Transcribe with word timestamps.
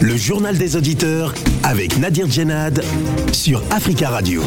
Le 0.00 0.14
journal 0.14 0.58
des 0.58 0.76
auditeurs 0.76 1.32
avec 1.62 1.98
Nadir 1.98 2.30
Djenad 2.30 2.82
sur 3.32 3.62
Africa 3.70 4.10
Radio. 4.10 4.42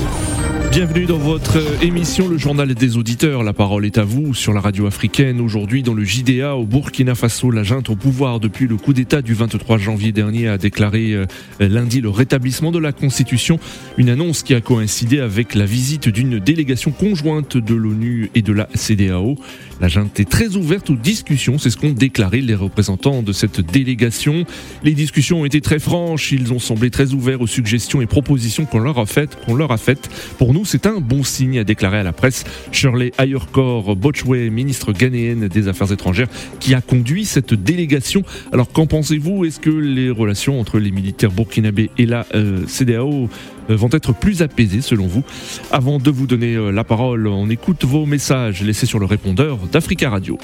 Bienvenue 0.72 1.06
dans 1.06 1.18
votre 1.18 1.58
émission 1.84 2.28
Le 2.28 2.38
Journal 2.38 2.76
des 2.76 2.98
auditeurs. 2.98 3.42
La 3.42 3.54
parole 3.54 3.84
est 3.88 3.98
à 3.98 4.04
vous 4.04 4.36
sur 4.36 4.54
la 4.54 4.62
radio 4.62 4.86
africaine. 4.86 5.42
Aujourd'hui, 5.42 5.82
dans 5.82 5.96
le 5.96 6.04
JDA 6.04 6.56
au 6.56 6.66
Burkina 6.66 7.16
Faso, 7.16 7.50
la 7.50 7.64
junte 7.64 7.90
au 7.90 7.96
pouvoir 7.96 8.40
depuis 8.40 8.68
le 8.68 8.78
coup 8.78 8.94
d'État 8.94 9.24
du 9.24 9.34
23 9.34 9.80
janvier 9.80 10.12
dernier 10.12 10.48
a 10.48 10.60
déclaré 10.60 11.14
euh, 11.14 11.26
lundi 11.60 12.00
le 12.02 12.10
rétablissement 12.10 12.72
de 12.72 12.78
la 12.78 12.92
Constitution. 12.92 13.60
Une 13.98 14.12
annonce 14.12 14.44
qui 14.44 14.54
a 14.54 14.62
coïncidé 14.62 15.20
avec 15.20 15.56
la 15.56 15.66
visite 15.66 16.08
d'une 16.08 16.38
délégation 16.38 16.92
conjointe 16.92 17.58
de 17.58 17.74
l'ONU 17.74 18.30
et 18.36 18.44
de 18.44 18.54
la 18.54 18.70
CDAO. 18.76 19.38
La 19.80 19.88
junte 19.88 20.20
est 20.20 20.30
très 20.30 20.56
ouverte 20.56 20.90
aux 20.90 20.96
discussions, 20.96 21.58
c'est 21.58 21.70
ce 21.70 21.78
qu'ont 21.78 21.92
déclaré 21.92 22.42
les 22.42 22.56
représentants 22.56 23.22
de 23.22 23.32
cette 23.32 23.62
délégation. 23.62 24.46
Les 24.84 24.94
discussions 24.94 25.42
ont 25.42 25.46
été 25.46 25.62
très 25.62 25.80
franches, 25.80 26.32
ils 26.32 26.52
ont 26.52 26.60
semblé 26.60 26.90
très 26.90 27.14
ouverts 27.14 27.42
aux 27.42 27.48
suggestions 27.48 28.02
et 28.02 28.06
propositions 28.06 28.66
qu'on 28.66 28.80
leur 28.80 28.98
a 28.98 29.06
faites. 29.06 29.38
Leur 29.60 29.72
a 29.72 29.78
faites. 29.78 30.10
Pour 30.38 30.54
nous, 30.54 30.64
c'est 30.64 30.86
un 30.86 31.00
bon 31.02 31.24
signe, 31.24 31.60
a 31.60 31.64
déclaré 31.64 31.98
à 32.00 32.04
la 32.04 32.14
presse 32.14 32.46
Shirley 32.72 33.12
Ayerkor 33.18 33.96
Bochwe, 33.96 34.50
ministre 34.50 34.94
ghanéenne 34.94 35.48
des 35.48 35.68
Affaires 35.68 35.92
étrangères, 35.92 36.28
qui 36.60 36.74
a 36.74 36.82
conduit 36.82 37.26
cette 37.26 37.54
délégation. 37.54 38.24
Alors 38.54 38.72
qu'en 38.72 38.88
pensez-vous? 38.88 39.46
Est-ce 39.46 39.60
que 39.60 39.70
les 39.70 40.10
relations 40.10 40.60
entre 40.60 40.80
les 40.80 40.92
militaires 40.92 41.32
burkinabés 41.32 41.90
et 41.98 42.06
la 42.06 42.26
euh, 42.36 42.66
CDAO 42.68 43.30
vont 43.76 43.90
être 43.92 44.14
plus 44.14 44.42
apaisées 44.42 44.82
selon 44.82 45.08
vous 45.08 45.24
Avant 45.72 46.00
de 46.00 46.10
vous 46.10 46.28
donner 46.28 46.56
euh, 46.56 46.72
la 46.72 46.84
parole, 46.84 47.28
on 47.28 47.50
écoute 47.50 47.86
vos 47.86 48.06
messages 48.06 48.64
laissés 48.64 48.86
sur 48.86 49.00
le 49.00 49.06
répondeur 49.06 49.58
d'Africa 49.72 50.10
Radio. 50.10 50.38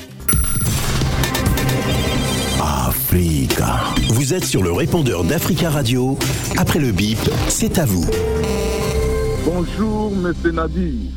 Africa. 2.61 3.75
Vous 4.13 4.33
êtes 4.33 4.43
sur 4.43 4.61
le 4.61 4.71
répondeur 4.71 5.23
d'Africa 5.23 5.69
Radio. 5.69 6.17
Après 6.57 6.79
le 6.79 6.91
bip, 6.91 7.17
c'est 7.47 7.79
à 7.79 7.85
vous. 7.85 8.05
Bonjour, 9.45 10.11
M. 10.11 10.51
Nadir. 10.53 11.11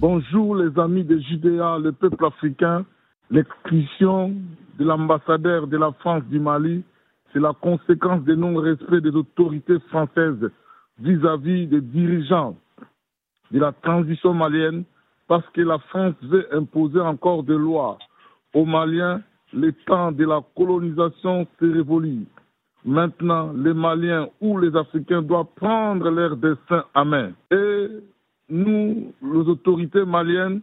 Bonjour, 0.00 0.56
les 0.56 0.78
amis 0.78 1.04
de 1.04 1.18
Judéa, 1.18 1.78
le 1.78 1.92
peuple 1.92 2.24
africain. 2.24 2.84
L'exclusion 3.30 4.34
de 4.78 4.84
l'ambassadeur 4.84 5.66
de 5.66 5.76
la 5.76 5.92
France 6.00 6.22
du 6.30 6.38
Mali, 6.38 6.82
c'est 7.32 7.40
la 7.40 7.52
conséquence 7.60 8.22
du 8.24 8.36
non-respect 8.36 9.00
des 9.00 9.10
autorités 9.10 9.78
françaises 9.88 10.50
vis-à-vis 11.02 11.66
des 11.66 11.80
dirigeants 11.80 12.56
de 13.50 13.58
la 13.58 13.72
transition 13.72 14.32
malienne 14.32 14.84
parce 15.28 15.48
que 15.50 15.60
la 15.60 15.78
France 15.78 16.14
veut 16.22 16.46
imposer 16.54 17.00
encore 17.00 17.42
des 17.42 17.56
lois 17.56 17.98
aux 18.54 18.64
Maliens. 18.64 19.22
Le 19.52 19.72
temps 19.86 20.12
de 20.12 20.24
la 20.24 20.40
colonisation 20.56 21.46
s'est 21.58 21.72
révolu. 21.72 22.26
Maintenant, 22.84 23.52
les 23.52 23.74
Maliens 23.74 24.28
ou 24.40 24.58
les 24.58 24.74
Africains 24.76 25.22
doivent 25.22 25.52
prendre 25.56 26.10
leur 26.10 26.36
destin 26.36 26.84
à 26.94 27.04
main. 27.04 27.32
Et 27.50 27.88
nous, 28.48 29.12
les 29.22 29.48
autorités 29.48 30.04
maliennes, 30.04 30.60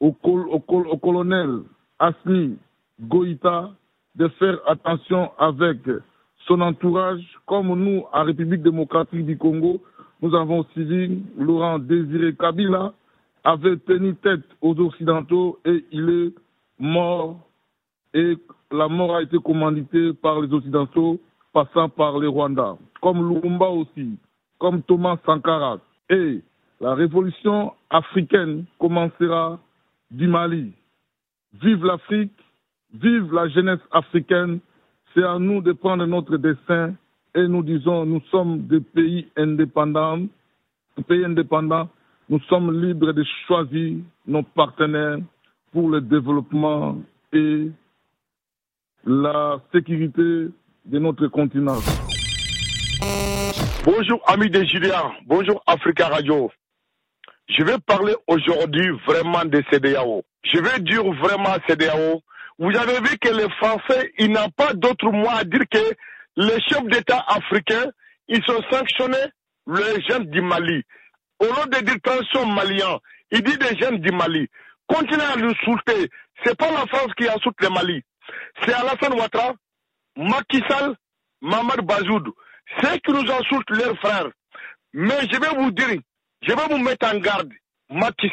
au, 0.00 0.14
au 0.22 0.96
colonel 0.98 1.60
Asmi 1.98 2.58
Goïta, 3.00 3.70
de 4.14 4.28
faire 4.28 4.58
attention 4.66 5.30
avec 5.38 5.78
son 6.46 6.60
entourage, 6.60 7.22
comme 7.46 7.68
nous, 7.68 8.04
en 8.12 8.24
République 8.24 8.62
démocratique 8.62 9.24
du 9.26 9.36
Congo, 9.36 9.80
nous 10.22 10.34
avons 10.34 10.64
suivi 10.72 11.22
Laurent 11.38 11.78
Désiré 11.78 12.34
Kabila, 12.34 12.92
avait 13.44 13.76
tenu 13.78 14.14
tête 14.16 14.44
aux 14.60 14.78
Occidentaux 14.78 15.58
et 15.64 15.84
il 15.92 16.10
est 16.10 16.34
mort. 16.78 17.40
Et 18.12 18.36
la 18.70 18.88
mort 18.88 19.16
a 19.16 19.22
été 19.22 19.38
commanditée 19.38 20.12
par 20.14 20.40
les 20.40 20.52
Occidentaux, 20.52 21.20
passant 21.52 21.88
par 21.88 22.18
les 22.18 22.26
Rwandais, 22.26 22.78
comme 23.00 23.28
Lumumba 23.28 23.68
aussi, 23.68 24.18
comme 24.58 24.82
Thomas 24.82 25.16
Sankara. 25.24 25.78
Et 26.10 26.40
la 26.80 26.94
révolution 26.94 27.72
africaine 27.88 28.64
commencera 28.78 29.58
du 30.10 30.26
Mali. 30.26 30.72
Vive 31.62 31.84
l'Afrique, 31.84 32.32
vive 32.92 33.32
la 33.32 33.48
jeunesse 33.48 33.80
africaine. 33.90 34.60
C'est 35.14 35.24
à 35.24 35.38
nous 35.38 35.60
de 35.60 35.72
prendre 35.72 36.06
notre 36.06 36.36
destin 36.36 36.94
et 37.34 37.46
nous 37.46 37.62
disons, 37.62 38.04
nous 38.06 38.20
sommes 38.30 38.66
des 38.66 38.80
pays 38.80 39.28
indépendants, 39.36 40.18
des 40.96 41.02
pays 41.02 41.24
indépendants 41.24 41.88
nous 42.30 42.40
sommes 42.48 42.80
libres 42.80 43.12
de 43.12 43.24
choisir 43.48 43.96
nos 44.24 44.44
partenaires 44.44 45.18
pour 45.72 45.88
le 45.88 46.00
développement 46.00 46.96
et 47.32 47.66
la 49.04 49.60
sécurité 49.72 50.46
de 50.86 50.98
notre 51.00 51.26
continent. 51.26 51.78
Bonjour 53.84 54.22
amis 54.28 54.48
de 54.48 54.62
Julien, 54.62 55.10
bonjour 55.26 55.60
Africa 55.66 56.06
Radio. 56.06 56.52
Je 57.48 57.64
vais 57.64 57.78
parler 57.84 58.14
aujourd'hui 58.28 58.90
vraiment 59.04 59.44
de 59.44 59.60
CDAO. 59.68 60.22
Je 60.44 60.60
vais 60.60 60.78
dire 60.78 61.02
vraiment 61.02 61.56
CDAO. 61.66 62.22
Vous 62.60 62.76
avez 62.76 63.00
vu 63.00 63.18
que 63.18 63.30
les 63.30 63.50
Français, 63.56 64.12
ils 64.18 64.30
n'ont 64.30 64.50
pas 64.50 64.72
d'autre 64.74 65.10
mot 65.10 65.28
à 65.30 65.42
dire 65.42 65.64
que 65.68 65.94
les 66.36 66.60
chefs 66.68 66.84
d'État 66.84 67.24
africains, 67.26 67.90
ils 68.28 68.42
sont 68.44 68.62
sanctionnés 68.70 69.16
les 69.66 70.02
jeunes 70.08 70.26
du 70.30 70.40
Mali 70.40 70.84
au 71.40 71.46
lieu 71.46 71.66
de 71.70 71.84
dire 71.84 71.96
transition 72.02 72.46
malien, 72.46 72.98
il 73.30 73.42
dit 73.42 73.56
des 73.56 73.76
jeunes 73.78 73.98
du 73.98 74.12
Mali. 74.14 74.46
Continuez 74.86 75.24
à 75.24 75.36
nous 75.36 75.54
soulever. 75.64 76.08
C'est 76.44 76.56
pas 76.56 76.70
la 76.70 76.86
France 76.86 77.12
qui 77.16 77.28
insulte 77.28 77.60
le 77.60 77.70
Mali. 77.70 78.02
C'est 78.62 78.74
Alassane 78.74 79.14
Ouattara, 79.18 79.54
Macky 80.16 80.62
Sall, 80.68 80.94
Mamad 81.40 81.80
Bazoud. 81.80 82.28
C'est 82.80 83.00
qui 83.00 83.12
nous 83.12 83.30
insultent 83.30 83.70
leurs 83.70 83.98
frères. 83.98 84.28
Mais 84.92 85.20
je 85.30 85.40
vais 85.40 85.60
vous 85.60 85.70
dire, 85.70 86.00
je 86.42 86.52
vais 86.52 86.68
vous 86.70 86.78
mettre 86.78 87.06
en 87.12 87.18
garde, 87.18 87.52
Macky. 87.88 88.30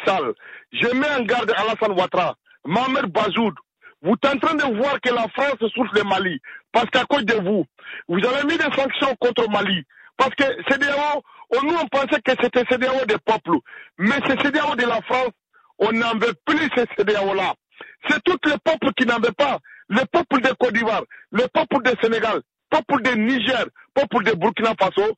Je 0.72 0.94
mets 0.94 1.10
en 1.10 1.22
garde 1.24 1.50
Alassane 1.56 1.92
Ouattara, 1.92 2.36
Mamad 2.64 3.06
Bazoud. 3.06 3.54
Vous 4.02 4.12
êtes 4.12 4.26
en 4.26 4.38
train 4.38 4.54
de 4.54 4.76
voir 4.76 5.00
que 5.00 5.10
la 5.12 5.26
France 5.28 5.58
souffle 5.74 5.96
le 5.96 6.04
Mali. 6.04 6.40
Parce 6.72 6.88
qu'à 6.90 7.04
cause 7.04 7.24
de 7.24 7.34
vous, 7.34 7.64
vous 8.08 8.18
avez 8.26 8.44
mis 8.46 8.56
des 8.56 8.74
sanctions 8.76 9.14
contre 9.20 9.48
Mali. 9.50 9.84
Parce 10.16 10.34
que 10.34 10.44
des 10.78 10.86
nous, 11.62 11.74
on 11.74 11.86
pensait 11.88 12.20
que 12.22 12.32
c'était 12.42 12.64
CDAO 12.70 13.06
des 13.06 13.16
peuples. 13.24 13.58
Mais 13.98 14.16
c'est 14.26 14.40
CDAO 14.42 14.74
de 14.76 14.84
la 14.86 15.00
France. 15.02 15.30
On 15.78 15.92
n'en 15.92 16.12
veut 16.18 16.34
plus 16.44 16.68
ces 16.76 16.84
CDAO-là. 16.96 17.54
C'est 18.08 18.22
tous 18.24 18.38
les 18.48 18.58
peuples 18.64 18.92
qui 18.96 19.06
n'en 19.06 19.18
veulent 19.18 19.34
pas. 19.34 19.58
Le 19.88 20.04
peuple 20.12 20.42
de 20.42 20.52
Côte 20.58 20.74
d'Ivoire, 20.74 21.02
le 21.30 21.46
peuple 21.48 21.82
de 21.82 21.94
Sénégal, 22.02 22.36
le 22.36 22.78
peuple 22.78 23.02
de 23.02 23.10
Niger, 23.12 23.64
le 23.64 23.70
peuple 24.02 24.24
de 24.24 24.32
Burkina 24.32 24.74
Faso, 24.78 25.16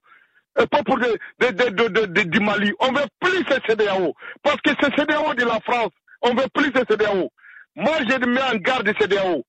le 0.56 0.66
peuple 0.66 1.00
de, 1.40 2.06
de, 2.06 2.22
du 2.22 2.40
Mali. 2.40 2.72
On 2.78 2.92
veut 2.92 3.06
plus 3.20 3.44
ces 3.48 3.60
CDAO. 3.69 4.14
Parce 4.42 4.60
que 4.60 4.70
c'est 4.80 4.94
CDAO 4.94 5.34
de 5.34 5.44
la 5.44 5.58
France. 5.60 5.90
On 6.22 6.34
veut 6.34 6.46
plus 6.54 6.70
ces 6.74 6.84
CDAO. 6.88 7.30
Moi, 7.80 7.98
je 8.08 8.26
mets 8.28 8.42
en 8.42 8.56
garde 8.56 8.92
CDAO 9.00 9.44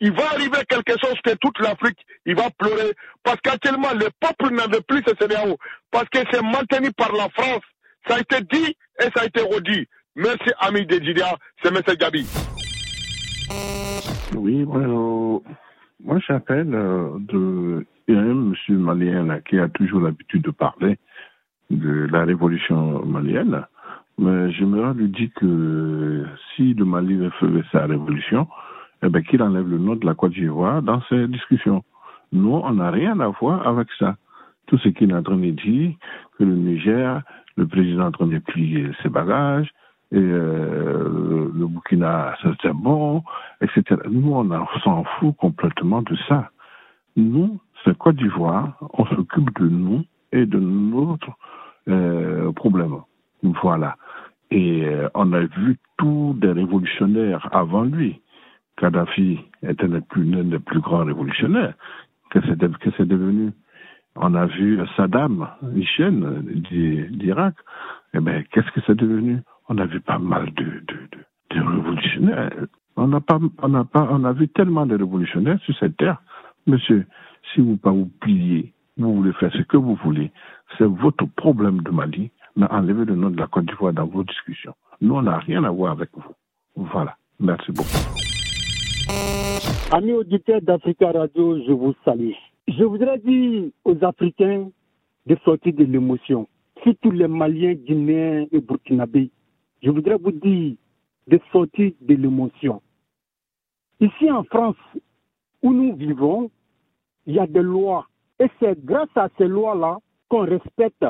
il 0.00 0.12
va 0.12 0.24
arriver 0.32 0.58
quelque 0.68 0.94
chose 1.00 1.18
que 1.24 1.34
toute 1.36 1.58
l'Afrique, 1.60 1.98
il 2.26 2.34
va 2.36 2.50
pleurer. 2.58 2.92
Parce 3.22 3.40
qu'actuellement, 3.42 3.92
le 3.94 4.08
peuple 4.20 4.54
n'avait 4.54 4.82
plus 4.82 5.02
ce 5.06 5.14
CDAO. 5.18 5.56
Parce 5.90 6.08
que 6.10 6.18
c'est 6.30 6.42
maintenu 6.42 6.92
par 6.92 7.12
la 7.12 7.28
France. 7.30 7.62
Ça 8.06 8.16
a 8.16 8.20
été 8.20 8.40
dit 8.52 8.76
et 9.00 9.08
ça 9.14 9.22
a 9.22 9.24
été 9.26 9.40
redit. 9.40 9.86
Merci, 10.14 10.50
ami 10.60 10.86
de 10.86 11.00
C'est 11.62 11.68
M. 11.68 11.96
Gabi. 11.98 12.26
Oui, 14.34 14.64
bueno, 14.64 15.42
moi 16.02 16.18
j'appelle 16.26 16.74
euh, 16.74 17.10
de. 17.20 17.86
Il 18.08 18.14
monsieur 18.14 18.76
malien 18.76 19.40
qui 19.40 19.58
a 19.58 19.68
toujours 19.68 20.00
l'habitude 20.00 20.42
de 20.42 20.52
parler 20.52 20.96
de 21.70 22.06
la 22.12 22.24
révolution 22.24 23.04
malienne. 23.04 23.66
Mais 24.18 24.50
j'aimerais 24.52 24.94
lui 24.94 25.08
dire 25.08 25.28
que 25.36 26.24
si 26.54 26.74
le 26.74 26.84
Mali 26.84 27.18
faisait 27.38 27.64
sa 27.70 27.86
révolution, 27.86 28.48
eh 29.02 29.08
ben, 29.08 29.22
qu'il 29.22 29.42
enlève 29.42 29.68
le 29.68 29.78
nom 29.78 29.94
de 29.94 30.06
la 30.06 30.14
Côte 30.14 30.32
d'Ivoire 30.32 30.82
dans 30.82 31.02
ces 31.08 31.28
discussions. 31.28 31.84
Nous, 32.32 32.52
on 32.52 32.72
n'a 32.72 32.90
rien 32.90 33.20
à 33.20 33.28
voir 33.28 33.66
avec 33.66 33.88
ça. 33.98 34.16
Tout 34.66 34.78
ce 34.78 34.88
qu'il 34.88 35.10
est 35.10 35.14
en 35.14 35.22
train 35.22 35.36
de 35.36 35.50
dire, 35.50 35.92
que 36.38 36.44
le 36.44 36.54
Niger, 36.56 37.20
le 37.56 37.66
président 37.66 38.04
est 38.04 38.06
en 38.06 38.12
train 38.12 38.26
de 38.26 38.38
plier 38.38 38.90
ses 39.02 39.08
bagages, 39.08 39.70
et 40.12 40.18
euh, 40.18 41.50
le 41.54 41.66
Burkina, 41.66 42.36
c'est 42.62 42.72
bon, 42.72 43.22
etc. 43.60 44.00
Nous, 44.08 44.32
on 44.32 44.66
s'en 44.82 45.04
fout 45.04 45.36
complètement 45.36 46.02
de 46.02 46.16
ça. 46.28 46.50
Nous, 47.16 47.58
c'est 47.84 47.96
Côte 47.96 48.16
d'Ivoire, 48.16 48.76
on 48.94 49.04
s'occupe 49.06 49.58
de 49.60 49.68
nous 49.68 50.04
et 50.32 50.46
de 50.46 50.58
notre 50.58 51.30
euh, 51.88 52.52
problème. 52.52 52.96
Voilà. 53.62 53.96
Et 54.50 54.84
euh, 54.84 55.08
on 55.14 55.32
a 55.32 55.40
vu 55.40 55.76
tous 55.98 56.34
des 56.34 56.52
révolutionnaires 56.52 57.48
avant 57.52 57.82
lui. 57.82 58.20
Kadhafi 58.76 59.40
était 59.62 59.88
l'un 59.88 60.44
des 60.44 60.58
plus 60.58 60.80
grands 60.80 61.04
révolutionnaires. 61.04 61.74
Que 62.30 62.40
c'est 62.96 63.06
devenu 63.06 63.52
On 64.16 64.34
a 64.34 64.46
vu 64.46 64.78
Saddam 64.96 65.48
Hussein 65.74 66.42
d'Irak. 67.10 67.54
Eh 68.14 68.20
bien, 68.20 68.42
qu'est-ce 68.50 68.70
que 68.72 68.80
c'est 68.86 68.96
devenu? 68.96 69.38
On 69.68 69.78
a 69.78 69.86
vu 69.86 70.00
pas 70.00 70.18
mal 70.18 70.52
de, 70.54 70.64
de, 70.64 71.60
révolutionnaires. 71.60 72.50
On 72.96 73.08
n'a 73.08 73.20
pas, 73.20 73.38
on 73.62 73.68
n'a 73.68 73.84
pas, 73.84 74.08
on 74.10 74.24
a 74.24 74.32
vu 74.32 74.48
tellement 74.48 74.86
de 74.86 74.96
révolutionnaires 74.96 75.58
sur 75.60 75.76
cette 75.78 75.96
terre, 75.96 76.20
monsieur. 76.66 77.06
si 77.52 77.60
vous 77.60 77.76
pas 77.76 77.90
vous 77.90 78.10
plier, 78.20 78.72
vous 78.96 79.14
voulez 79.14 79.32
faire 79.34 79.52
ce 79.52 79.62
que 79.62 79.76
vous 79.76 79.94
voulez, 79.96 80.30
c'est 80.76 80.84
votre 80.84 81.26
problème 81.36 81.82
de 81.82 81.90
Mali, 81.90 82.30
mais 82.56 82.66
enlevez 82.70 83.04
le 83.04 83.14
nom 83.14 83.30
de 83.30 83.38
la 83.38 83.46
Côte 83.46 83.66
d'Ivoire 83.66 83.92
dans 83.92 84.06
vos 84.06 84.24
discussions. 84.24 84.74
Nous, 85.00 85.14
on 85.14 85.22
n'a 85.22 85.38
rien 85.38 85.62
à 85.64 85.70
voir 85.70 85.92
avec 85.92 86.10
vous. 86.14 86.34
Voilà. 86.74 87.16
Merci 87.38 87.70
beaucoup. 87.70 87.88
Amis 89.92 90.12
auditeurs 90.12 90.62
d'Africa 90.62 91.12
Radio, 91.12 91.62
je 91.66 91.72
vous 91.72 91.94
salue. 92.04 92.32
Je 92.66 92.82
voudrais 92.82 93.18
dire 93.18 93.70
aux 93.84 94.04
Africains 94.04 94.68
de 95.26 95.36
sortir 95.44 95.74
de 95.74 95.84
l'émotion, 95.84 96.48
surtout 96.82 97.10
les 97.10 97.28
Maliens, 97.28 97.74
Guinéens 97.74 98.46
et 98.50 98.60
Burkinabés. 98.60 99.30
Je 99.82 99.90
voudrais 99.90 100.16
vous 100.16 100.32
dire 100.32 100.76
de 101.26 101.40
sortir 101.52 101.92
de 102.00 102.14
l'émotion. 102.14 102.80
Ici 104.00 104.30
en 104.30 104.44
France, 104.44 104.76
où 105.62 105.72
nous 105.72 105.94
vivons, 105.94 106.50
il 107.26 107.34
y 107.34 107.38
a 107.38 107.46
des 107.46 107.62
lois. 107.62 108.06
Et 108.38 108.46
c'est 108.60 108.84
grâce 108.84 109.14
à 109.14 109.28
ces 109.38 109.46
lois-là 109.46 109.98
qu'on 110.28 110.44
respecte 110.44 111.04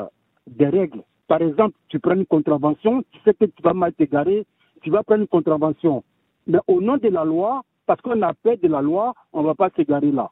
des 0.47 0.67
règles. 0.67 1.03
Par 1.27 1.41
exemple, 1.41 1.75
tu 1.89 1.99
prends 1.99 2.15
une 2.15 2.25
contravention, 2.25 3.03
tu 3.11 3.19
sais 3.25 3.33
que 3.33 3.45
tu 3.45 3.61
vas 3.61 3.73
mal 3.73 3.93
t'égarer, 3.93 4.45
tu 4.81 4.89
vas 4.89 5.03
prendre 5.03 5.21
une 5.21 5.27
contravention. 5.27 6.03
Mais 6.45 6.59
au 6.67 6.81
nom 6.81 6.97
de 6.97 7.09
la 7.09 7.25
loi, 7.25 7.63
parce 7.85 8.01
qu'on 8.01 8.21
a 8.21 8.33
peur 8.33 8.57
de 8.61 8.67
la 8.67 8.81
loi, 8.81 9.13
on 9.33 9.41
ne 9.41 9.47
va 9.47 9.55
pas 9.55 9.69
s'égarer 9.75 10.11
là. 10.11 10.31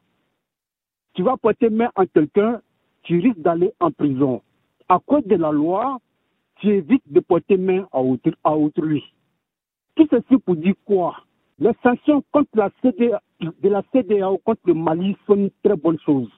Tu 1.14 1.22
vas 1.22 1.36
porter 1.36 1.70
main 1.70 1.90
à 1.94 2.06
quelqu'un, 2.06 2.60
tu 3.02 3.18
risques 3.20 3.40
d'aller 3.40 3.72
en 3.80 3.90
prison. 3.90 4.42
À 4.88 4.98
cause 4.98 5.24
de 5.24 5.36
la 5.36 5.50
loi, 5.52 5.98
tu 6.56 6.68
évites 6.68 7.10
de 7.10 7.20
porter 7.20 7.56
main 7.56 7.86
à, 7.92 8.56
autrui. 8.56 9.04
Tout 9.94 10.06
ceci 10.10 10.36
pour 10.38 10.56
dire 10.56 10.74
quoi? 10.84 11.16
Les 11.58 11.72
sanctions 11.82 12.22
contre 12.32 12.50
la 12.54 12.70
CDA, 12.82 13.22
de 13.40 13.68
la 13.68 13.82
CDAO 13.92 14.38
contre 14.38 14.60
le 14.66 14.74
Mali 14.74 15.16
sont 15.26 15.36
une 15.36 15.50
très 15.62 15.76
bonne 15.76 15.98
chose. 16.00 16.30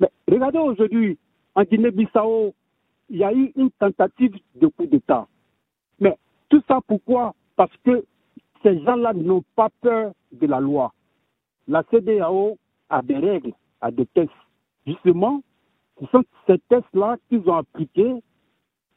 Mais 0.00 0.10
regardez 0.28 0.58
aujourd'hui, 0.58 1.18
en 1.54 1.62
Guinée-Bissau, 1.62 2.52
il 3.08 3.18
y 3.18 3.24
a 3.24 3.32
eu 3.32 3.52
une 3.56 3.70
tentative 3.72 4.36
de 4.54 4.66
coup 4.66 4.86
d'État. 4.86 5.26
Mais 6.00 6.16
tout 6.48 6.62
ça 6.68 6.80
pourquoi? 6.86 7.34
Parce 7.56 7.74
que 7.84 8.04
ces 8.62 8.82
gens-là 8.82 9.12
n'ont 9.12 9.44
pas 9.54 9.68
peur 9.80 10.12
de 10.32 10.46
la 10.46 10.60
loi. 10.60 10.92
La 11.68 11.82
CDAO 11.90 12.58
a 12.88 13.02
des 13.02 13.16
règles, 13.16 13.52
a 13.80 13.90
des 13.90 14.06
tests. 14.06 14.30
Justement, 14.86 15.42
ce 16.00 16.06
sont 16.06 16.24
ces 16.46 16.58
tests-là 16.68 17.16
qu'ils 17.28 17.48
ont 17.48 17.56
appliqués 17.56 18.22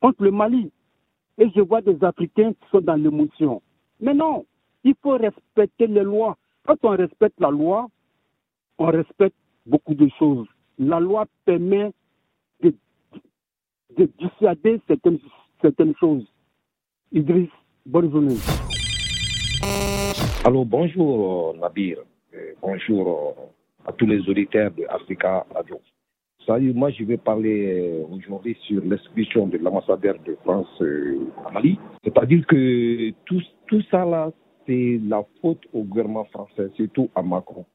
contre 0.01 0.23
le 0.23 0.31
Mali. 0.31 0.71
Et 1.37 1.49
je 1.55 1.61
vois 1.61 1.81
des 1.81 2.03
Africains 2.03 2.53
qui 2.53 2.69
sont 2.71 2.81
dans 2.81 2.95
l'émotion. 2.95 3.61
Mais 3.99 4.13
non, 4.13 4.45
il 4.83 4.95
faut 5.01 5.17
respecter 5.17 5.87
les 5.87 6.03
lois. 6.03 6.37
Quand 6.65 6.77
on 6.83 6.89
respecte 6.89 7.39
la 7.39 7.49
loi, 7.49 7.87
on 8.77 8.87
respecte 8.87 9.35
beaucoup 9.65 9.95
de 9.95 10.09
choses. 10.19 10.47
La 10.77 10.99
loi 10.99 11.25
permet 11.45 11.91
de, 12.61 12.73
dissuader 13.97 14.81
certaines, 14.87 15.19
certaines 15.61 15.95
choses. 15.99 16.25
Idriss, 17.11 17.49
bonne 17.85 18.11
journée. 18.11 18.37
Alors 20.45 20.65
bonjour 20.65 21.55
Nabir, 21.55 21.97
bonjour 22.61 23.35
euh, 23.37 23.89
à 23.89 23.91
tous 23.91 24.05
les 24.05 24.27
auditeurs 24.29 24.71
de 24.71 24.85
Africa 24.89 25.45
Radio. 25.53 25.81
Salut, 26.45 26.73
moi 26.73 26.91
je 26.91 27.03
vais 27.03 27.17
parler 27.17 27.67
euh, 27.67 28.05
aujourd'hui 28.15 28.57
sur 28.61 28.83
l'expulsion 28.83 29.47
de 29.47 29.57
l'ambassadeur 29.57 30.15
de 30.25 30.35
France 30.43 30.81
euh, 30.81 31.19
à 31.45 31.51
Mali. 31.51 31.77
C'est-à-dire 32.03 32.45
que 32.47 33.11
tout, 33.25 33.41
tout 33.67 33.81
ça 33.91 34.05
là, 34.05 34.31
c'est 34.65 34.99
la 35.03 35.23
faute 35.41 35.63
au 35.73 35.83
gouvernement 35.83 36.25
français, 36.25 36.69
surtout 36.75 37.09
à 37.15 37.21
Macron. 37.21 37.65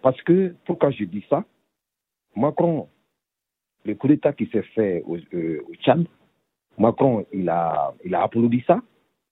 Parce 0.00 0.20
que, 0.22 0.54
pourquoi 0.64 0.90
je 0.90 1.04
dis 1.04 1.24
ça? 1.28 1.44
Macron, 2.36 2.88
le 3.86 3.94
coup 3.94 4.08
d'État 4.08 4.32
qui 4.32 4.46
s'est 4.46 4.62
fait 4.74 5.02
au, 5.06 5.16
au, 5.16 5.74
Tchad, 5.76 6.04
Macron, 6.78 7.24
il 7.32 7.48
a, 7.48 7.94
il 8.04 8.14
a 8.14 8.22
applaudi 8.22 8.62
ça. 8.66 8.82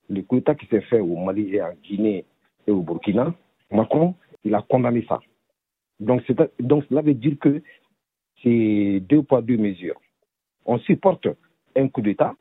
Le 0.09 0.23
coup 0.23 0.37
d'État 0.37 0.55
qui 0.55 0.67
s'est 0.67 0.83
fait 0.83 1.01
au 1.01 1.17
Mali 1.17 1.57
et 1.57 1.63
en 1.63 1.75
Guinée, 1.83 2.25
et 2.67 2.71
au 2.71 2.81
Burkina, 2.81 3.35
Macron, 3.71 4.15
il 4.45 4.55
a 4.55 4.63
condamné 4.63 5.05
ça. 5.09 5.21
Donc, 6.01 6.23
donc 6.61 6.85
cela 6.89 7.03
veut 7.03 7.15
dire 7.15 7.37
que 7.39 7.63
c'est 8.43 9.01
deux 9.01 9.23
poids, 9.23 9.43
deux 9.43 9.57
mesures. 9.57 10.01
On 10.65 10.79
supporte 10.79 11.29
un 11.77 11.89
coup 11.89 12.01
d'État 12.01 12.35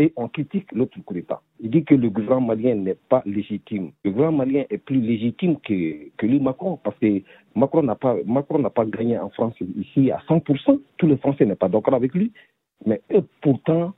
et 0.00 0.14
on 0.16 0.28
critique 0.28 0.72
l'autre 0.72 0.98
coup 1.04 1.12
d'État. 1.12 1.42
Il 1.60 1.70
dit 1.70 1.84
que 1.84 1.94
le 1.94 2.08
gouvernement 2.08 2.54
malien 2.54 2.74
n'est 2.74 2.94
pas 2.94 3.22
légitime. 3.26 3.92
Le 4.02 4.12
gouvernement 4.12 4.46
malien 4.46 4.64
est 4.70 4.78
plus 4.78 4.98
légitime 4.98 5.60
que, 5.60 6.08
que 6.16 6.24
lui, 6.24 6.40
Macron, 6.40 6.78
parce 6.82 6.98
que 6.98 7.20
Macron 7.54 7.82
n'a 7.82 7.96
pas, 7.96 8.16
Macron 8.24 8.60
n'a 8.60 8.70
pas 8.70 8.86
gagné 8.86 9.18
en 9.18 9.28
France 9.28 9.54
ici 9.76 10.10
à 10.10 10.22
100%. 10.26 10.80
Tous 10.96 11.06
les 11.06 11.18
Français 11.18 11.44
n'est 11.44 11.54
pas 11.54 11.68
d'accord 11.68 11.92
avec 11.92 12.14
lui. 12.14 12.32
Mais 12.86 13.02
pourtant, 13.42 13.92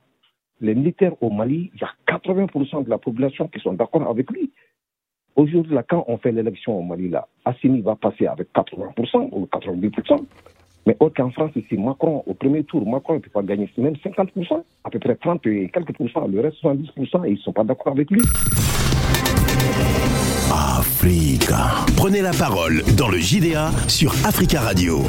les 0.59 0.75
militaires 0.75 1.15
au 1.23 1.29
Mali, 1.29 1.71
il 1.73 1.79
y 1.79 1.85
a 1.85 1.93
80% 2.13 2.83
de 2.83 2.89
la 2.89 2.97
population 2.97 3.47
qui 3.47 3.61
sont 3.61 3.71
d'accord 3.71 4.05
avec 4.05 4.29
lui. 4.29 4.51
Aujourd'hui, 5.37 5.73
là, 5.73 5.83
quand 5.83 6.03
on 6.09 6.17
fait 6.17 6.33
l'élection 6.33 6.77
au 6.77 6.83
Mali, 6.83 7.07
là, 7.07 7.29
Assimi 7.45 7.79
va 7.79 7.95
passer 7.95 8.27
avec 8.27 8.49
80% 8.53 9.29
ou 9.31 9.45
90%. 9.45 10.25
Mais 10.85 10.97
autre 10.99 11.15
qu'en 11.15 11.31
France, 11.31 11.51
ici, 11.55 11.77
Macron, 11.77 12.23
au 12.25 12.33
premier 12.33 12.63
tour, 12.63 12.85
Macron 12.87 13.15
ne 13.15 13.19
peut 13.19 13.29
pas 13.29 13.41
gagner 13.41 13.69
même 13.77 13.95
50%, 13.95 14.63
à 14.83 14.89
peu 14.89 14.99
près 14.99 15.15
30 15.15 15.45
et 15.47 15.69
quelques 15.73 15.93
pourcents, 15.95 16.27
le 16.27 16.41
reste 16.41 16.57
70%, 16.61 17.25
et 17.25 17.29
ils 17.29 17.33
ne 17.33 17.37
sont 17.37 17.53
pas 17.53 17.63
d'accord 17.63 17.93
avec 17.93 18.11
lui. 18.11 18.21
Africa. 20.51 21.85
Prenez 21.95 22.21
la 22.21 22.31
parole 22.31 22.83
dans 22.97 23.09
le 23.09 23.17
JDA 23.17 23.71
sur 23.87 24.11
Africa 24.25 24.61
Radio. 24.61 25.03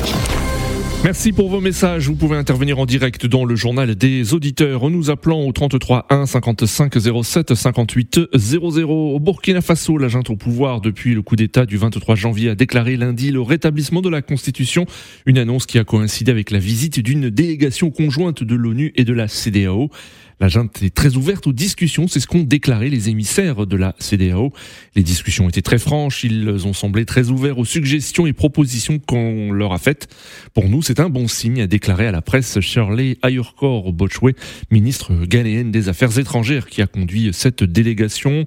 Merci 1.05 1.33
pour 1.33 1.51
vos 1.51 1.61
messages. 1.61 2.09
Vous 2.09 2.15
pouvez 2.15 2.39
intervenir 2.39 2.79
en 2.79 2.87
direct 2.87 3.27
dans 3.27 3.45
le 3.45 3.57
journal 3.57 3.95
des 3.95 4.33
auditeurs 4.33 4.85
en 4.85 4.89
nous 4.89 5.11
appelant 5.11 5.43
au 5.43 5.53
33 5.53 6.07
1 6.09 6.25
55 6.25 6.95
07 7.23 7.55
58 7.55 8.21
00. 8.33 8.89
Au 8.89 9.21
Burkina 9.21 9.61
Faso, 9.61 9.99
l'agent 9.99 10.23
au 10.31 10.37
pouvoir 10.37 10.81
depuis 10.81 11.13
le 11.15 11.21
coup 11.21 11.37
d'État 11.37 11.67
du 11.67 11.77
23 11.77 12.15
janvier 12.15 12.49
a 12.49 12.55
déclaré 12.55 12.97
lundi 12.97 13.33
le 13.33 13.43
rétablissement 13.43 14.01
de 14.01 14.09
la 14.09 14.23
Constitution, 14.23 14.87
une 15.27 15.37
annonce 15.37 15.67
qui 15.67 15.79
a 15.79 15.85
coïncidé 15.85 16.31
avec 16.31 16.51
la 16.51 16.59
visite 16.59 17.01
d'une 17.01 17.29
délégation 17.29 17.91
conjointe 17.91 18.43
de 18.43 18.55
l'ONU 18.55 18.95
et 18.97 19.05
de 19.05 19.13
la 19.13 19.29
CDAO. 19.29 19.91
La 20.41 20.49
junte 20.49 20.83
est 20.83 20.93
très 20.93 21.15
ouverte 21.17 21.47
aux 21.47 21.53
discussions, 21.53 22.09
c'est 22.09 22.19
ce 22.19 22.27
qu'ont 22.27 22.43
déclaré 22.43 22.91
les 22.91 23.09
émissaires 23.09 23.67
de 23.67 23.77
la 23.77 23.95
CDAO. 24.01 24.53
Les 24.97 25.05
discussions 25.05 25.49
étaient 25.49 25.63
très 25.63 25.79
franches, 25.79 26.25
ils 26.25 26.67
ont 26.67 26.73
semblé 26.73 27.05
très 27.05 27.31
ouverts 27.31 27.59
aux 27.59 27.65
suggestions 27.65 28.27
et 28.27 28.33
propositions 28.33 28.99
qu'on 28.99 29.53
leur 29.53 29.73
a 29.73 29.79
faites. 29.79 30.09
Pour 30.53 30.69
nous, 30.69 30.83
c'est 30.83 30.99
un 30.99 31.09
bon 31.09 31.29
signe, 31.29 31.61
a 31.61 31.67
déclaré 31.69 32.09
à 32.09 32.13
la 32.13 32.21
presse 32.21 32.59
Shirley 32.61 33.17
Ayurkor 33.23 33.93
Bochwe, 33.93 34.33
ministre 34.73 35.13
ghanéenne 35.25 35.71
des 35.71 35.89
Affaires 35.89 36.19
étrangères, 36.19 36.67
qui 36.67 36.83
a 36.83 36.89
conduit 36.89 37.31
cette 37.33 37.63
délégation. 37.63 38.45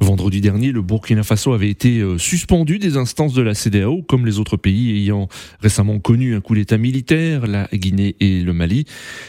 Vendredi 0.00 0.40
dernier, 0.40 0.72
le 0.72 0.80
Burkina 0.80 1.22
Faso 1.22 1.52
avait 1.52 1.70
été 1.70 1.98
euh, 1.98 2.16
suspendu 2.16 2.78
des 2.78 2.96
instances 2.96 3.34
de 3.34 3.42
la 3.42 3.54
CDAO, 3.54 4.02
comme 4.02 4.24
les 4.24 4.38
autres 4.38 4.56
pays 4.56 4.96
ayant 5.02 5.28
récemment 5.60 5.98
connu 5.98 6.34
un 6.34 6.40
coup 6.40 6.54
d'État 6.54 6.78
militaire, 6.78 7.46
la 7.46 7.68
Guinée 7.72 8.16
et 8.20 8.40
le 8.40 8.52
Mali. 8.54 8.86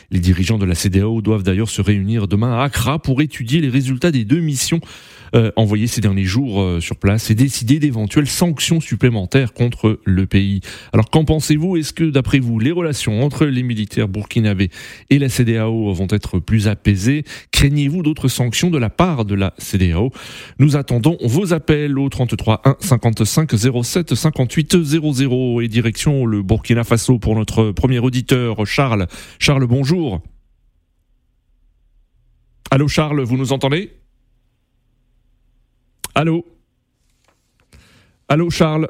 Les 0.09 0.19
dirigeants 0.19 0.57
de 0.57 0.65
la 0.65 0.75
CDAO 0.75 1.21
doivent 1.21 1.43
d'ailleurs 1.43 1.69
se 1.69 1.81
réunir 1.81 1.96
réunir 1.97 2.27
demain 2.27 2.59
à 2.59 2.63
Accra 2.63 2.99
pour 2.99 3.21
étudier 3.21 3.59
les 3.59 3.69
résultats 3.69 4.11
des 4.11 4.23
deux 4.23 4.39
missions 4.39 4.79
euh, 5.35 5.51
envoyées 5.55 5.87
ces 5.87 5.99
derniers 5.99 6.23
jours 6.23 6.61
euh, 6.61 6.79
sur 6.79 6.95
place 6.95 7.29
et 7.31 7.35
décider 7.35 7.79
d'éventuelles 7.79 8.27
sanctions 8.27 8.79
supplémentaires 8.79 9.53
contre 9.53 9.99
le 10.05 10.25
pays. 10.25 10.61
Alors 10.93 11.09
qu'en 11.09 11.25
pensez-vous? 11.25 11.75
Est-ce 11.75 11.91
que 11.91 12.05
d'après 12.05 12.39
vous, 12.39 12.59
les 12.59 12.71
relations 12.71 13.23
entre 13.23 13.45
les 13.45 13.63
militaires 13.63 14.07
burkinabés 14.07 14.69
et 15.09 15.19
la 15.19 15.27
CDAO 15.27 15.91
vont 15.91 16.07
être 16.11 16.39
plus 16.39 16.67
apaisées? 16.67 17.23
Craignez-vous 17.51 18.03
d'autres 18.03 18.29
sanctions 18.29 18.69
de 18.69 18.77
la 18.77 18.89
part 18.89 19.25
de 19.25 19.35
la 19.35 19.53
CDAO 19.57 20.11
Nous 20.59 20.77
attendons 20.77 21.17
vos 21.21 21.51
appels 21.51 21.97
au 21.97 22.07
33 22.07 22.61
1 22.63 22.75
55 22.79 23.51
07 23.83 24.15
58 24.15 24.83
00 24.83 25.61
et 25.61 25.67
direction 25.67 26.25
le 26.25 26.41
Burkina 26.41 26.83
Faso 26.83 27.19
pour 27.19 27.35
notre 27.35 27.71
premier 27.71 27.99
auditeur 27.99 28.65
Charles. 28.65 29.07
Charles, 29.39 29.65
bonjour. 29.65 30.21
Allô 32.69 32.87
Charles, 32.87 33.21
vous 33.21 33.37
nous 33.37 33.53
entendez? 33.53 33.91
Allô? 36.15 36.45
Allô 38.27 38.49
Charles? 38.49 38.89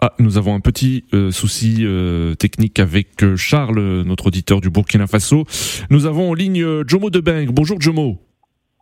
Ah, 0.00 0.12
nous 0.18 0.36
avons 0.36 0.54
un 0.54 0.60
petit 0.60 1.04
euh, 1.14 1.30
souci 1.30 1.78
euh, 1.80 2.34
technique 2.34 2.80
avec 2.80 3.22
euh, 3.22 3.36
Charles, 3.36 4.02
notre 4.02 4.26
auditeur 4.26 4.60
du 4.60 4.70
Burkina 4.70 5.06
Faso. 5.06 5.44
Nous 5.88 6.04
avons 6.06 6.30
en 6.30 6.34
ligne 6.34 6.82
Jomo 6.86 7.10
Debeng. 7.10 7.46
Bonjour 7.50 7.80
Jomo. 7.80 8.18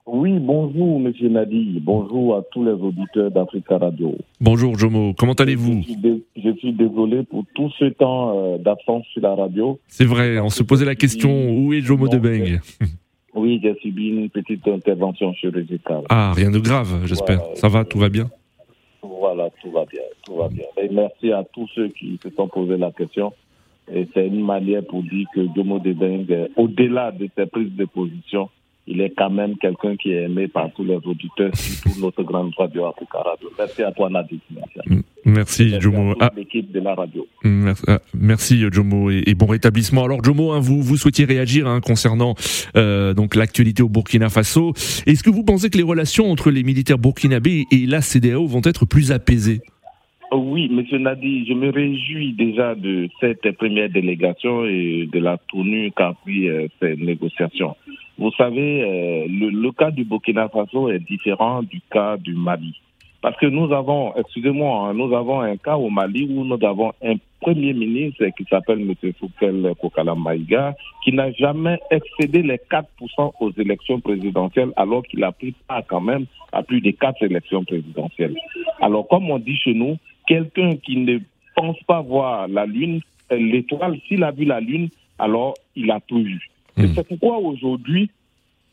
Oui, 0.07 0.39
bonjour 0.41 1.01
Monsieur 1.01 1.29
Nadi. 1.29 1.81
Bonjour 1.83 2.37
à 2.37 2.43
tous 2.51 2.65
les 2.65 2.73
auditeurs 2.73 3.31
d'Africa 3.31 3.79
Radio. 3.79 4.17
Bonjour 4.41 4.79
Jomo, 4.79 5.15
comment 5.17 5.33
allez-vous? 5.35 5.83
Je, 6.37 6.53
suis 6.59 6.73
désolé 6.73 7.23
pour 7.25 7.45
tout 7.55 7.71
ce 7.79 7.87
temps 7.87 8.59
d'absence 8.59 9.05
sur 9.13 9.23
la 9.23 9.35
radio. 9.35 9.79
C'est 9.87 10.05
vrai, 10.05 10.41
on 10.41 10.51
se 10.51 10.63
posait 10.63 10.85
la 10.85 10.95
question, 10.95 11.57
où 11.57 11.73
est 11.73 11.81
Jomo 11.81 12.09
Debeng? 12.09 12.59
Oui, 13.35 13.61
j'ai 13.63 13.75
subi 13.81 14.09
une 14.09 14.31
petite 14.31 14.67
intervention 14.69 15.35
chirurgicale. 15.35 16.05
Ah, 16.09 16.33
rien 16.35 16.51
de 16.51 16.61
grave, 16.61 17.05
j'espère. 17.05 17.41
Ça 17.55 17.69
va, 17.69 17.85
tout 17.85 17.99
va 17.99 18.09
bien? 18.09 18.31
Voilà, 19.03 19.51
tout 19.61 19.71
va 19.71 19.85
bien, 19.85 20.03
tout 20.25 20.37
va 20.37 20.49
bien. 20.49 20.65
Et 20.81 20.89
merci 20.89 21.33
à 21.33 21.45
tous 21.53 21.69
ceux 21.75 21.89
qui 21.89 22.19
se 22.23 22.31
sont 22.31 22.49
posés 22.49 22.77
la 22.77 22.93
question. 22.93 23.33
Et 23.93 24.07
c'est 24.15 24.27
une 24.27 24.45
manière 24.45 24.85
pour 24.85 25.03
dire 25.03 25.27
que 25.35 25.41
Jomo 25.55 25.79
Debeng, 25.79 26.27
au-delà 26.57 27.11
de 27.11 27.29
ses 27.37 27.47
prises 27.47 27.75
de 27.77 27.85
position, 27.85 28.49
il 28.87 29.01
est 29.01 29.15
quand 29.17 29.31
même 29.31 29.57
quelqu'un 29.57 29.97
qui 29.97 30.13
est 30.13 30.25
aimé 30.25 30.47
par 30.49 30.71
tous 30.75 30.85
les 30.85 30.97
auditeurs, 30.97 31.55
surtout 31.55 32.01
notre 32.01 32.23
grande 32.23 32.53
radio 32.57 32.87
Africa 32.87 33.19
Radio. 33.19 33.51
Merci 33.59 33.83
à 33.83 33.93
toi, 33.93 34.11
Nadia. 34.11 34.39
Merci, 35.25 35.81
Jomo. 35.81 36.15
À 36.21 36.31
l'équipe 36.37 36.71
de 36.71 36.81
la 36.81 36.95
radio. 36.95 37.27
Merci, 38.15 38.65
Jomo, 38.71 39.11
et, 39.11 39.35
bon 39.35 39.47
rétablissement. 39.47 40.05
Alors, 40.05 40.23
Jomo, 40.23 40.53
hein, 40.53 40.61
vous, 40.61 40.83
vous 40.83 40.97
souhaitiez 40.97 41.25
réagir 41.25 41.67
hein, 41.67 41.81
concernant 41.81 42.35
euh, 42.77 43.15
donc 43.15 43.35
l'actualité 43.35 43.83
au 43.83 43.89
Burkina 43.89 44.29
Faso. 44.29 44.73
Est-ce 45.07 45.23
que 45.23 45.31
vous 45.31 45.45
pensez 45.45 45.71
que 45.71 45.79
les 45.79 45.83
relations 45.83 46.31
entre 46.31 46.51
les 46.51 46.63
militaires 46.63 46.99
burkinabés 46.99 47.65
et 47.71 47.87
la 47.87 48.03
CDAO 48.03 48.47
vont 48.47 48.63
être 48.65 48.85
plus 48.85 49.13
apaisées? 49.13 49.63
Oh 50.31 50.43
oui, 50.49 50.69
Monsieur 50.69 50.99
Nadi, 50.99 51.47
je 51.47 51.55
me 51.55 51.71
réjouis 51.71 52.33
déjà 52.33 52.75
de 52.75 53.09
cette 53.21 53.49
première 53.53 53.89
délégation 53.89 54.65
et 54.65 55.09
de 55.13 55.19
la 55.21 55.39
tournure 55.49 55.93
qu'a 55.97 56.13
pris 56.23 56.49
euh, 56.49 56.67
ces 56.81 56.97
négociations. 56.97 57.77
Vous 58.17 58.31
savez, 58.33 58.83
euh, 58.83 59.27
le, 59.29 59.73
cas 59.73 59.91
du 59.91 60.05
Burkina 60.05 60.49
Faso 60.49 60.89
est 60.89 61.01
différent 61.01 61.63
du 61.63 61.81
cas 61.91 62.17
du 62.17 62.35
Mali. 62.35 62.81
Parce 63.21 63.37
que 63.39 63.47
nous 63.47 63.73
avons, 63.73 64.15
excusez-moi, 64.17 64.89
hein, 64.89 64.95
nous 64.95 65.15
avons 65.15 65.41
un 65.41 65.57
cas 65.57 65.77
au 65.77 65.89
Mali 65.89 66.29
où 66.31 66.45
nous 66.45 66.59
avons 66.65 66.93
un 67.03 67.15
premier 67.41 67.73
ministre 67.73 68.25
qui 68.37 68.45
s'appelle 68.45 68.83
M. 68.83 69.13
Foukel 69.19 69.73
Kokala 69.81 70.15
Maïga, 70.15 70.75
qui 71.03 71.13
n'a 71.13 71.33
jamais 71.33 71.79
excédé 71.91 72.43
les 72.43 72.61
4% 72.71 73.33
aux 73.41 73.51
élections 73.53 73.99
présidentielles, 74.01 74.73
alors 74.77 75.03
qu'il 75.05 75.25
a 75.25 75.33
pris 75.33 75.55
part 75.67 75.83
quand 75.87 76.03
même 76.03 76.27
à 76.53 76.63
plus 76.63 76.81
de 76.81 76.91
4 76.91 77.23
élections 77.25 77.65
présidentielles. 77.65 78.37
Alors, 78.81 79.09
comme 79.09 79.31
on 79.31 79.39
dit 79.39 79.57
chez 79.57 79.75
nous, 79.75 79.97
quelqu'un 80.29 80.77
qui 80.77 80.99
ne 80.99 81.19
pense 81.57 81.83
pas 81.87 82.03
voir 82.03 82.47
la 82.47 82.67
Lune, 82.67 83.01
euh, 83.33 83.37
l'étoile, 83.37 83.99
s'il 84.07 84.23
a 84.23 84.31
vu 84.31 84.45
la 84.45 84.61
Lune, 84.61 84.89
alors 85.19 85.55
il 85.75 85.91
a 85.91 85.99
tout 86.01 86.23
vu. 86.23 86.51
Hmm. 86.77 86.87
C'est 86.95 87.07
pourquoi 87.07 87.39
aujourd'hui, 87.39 88.11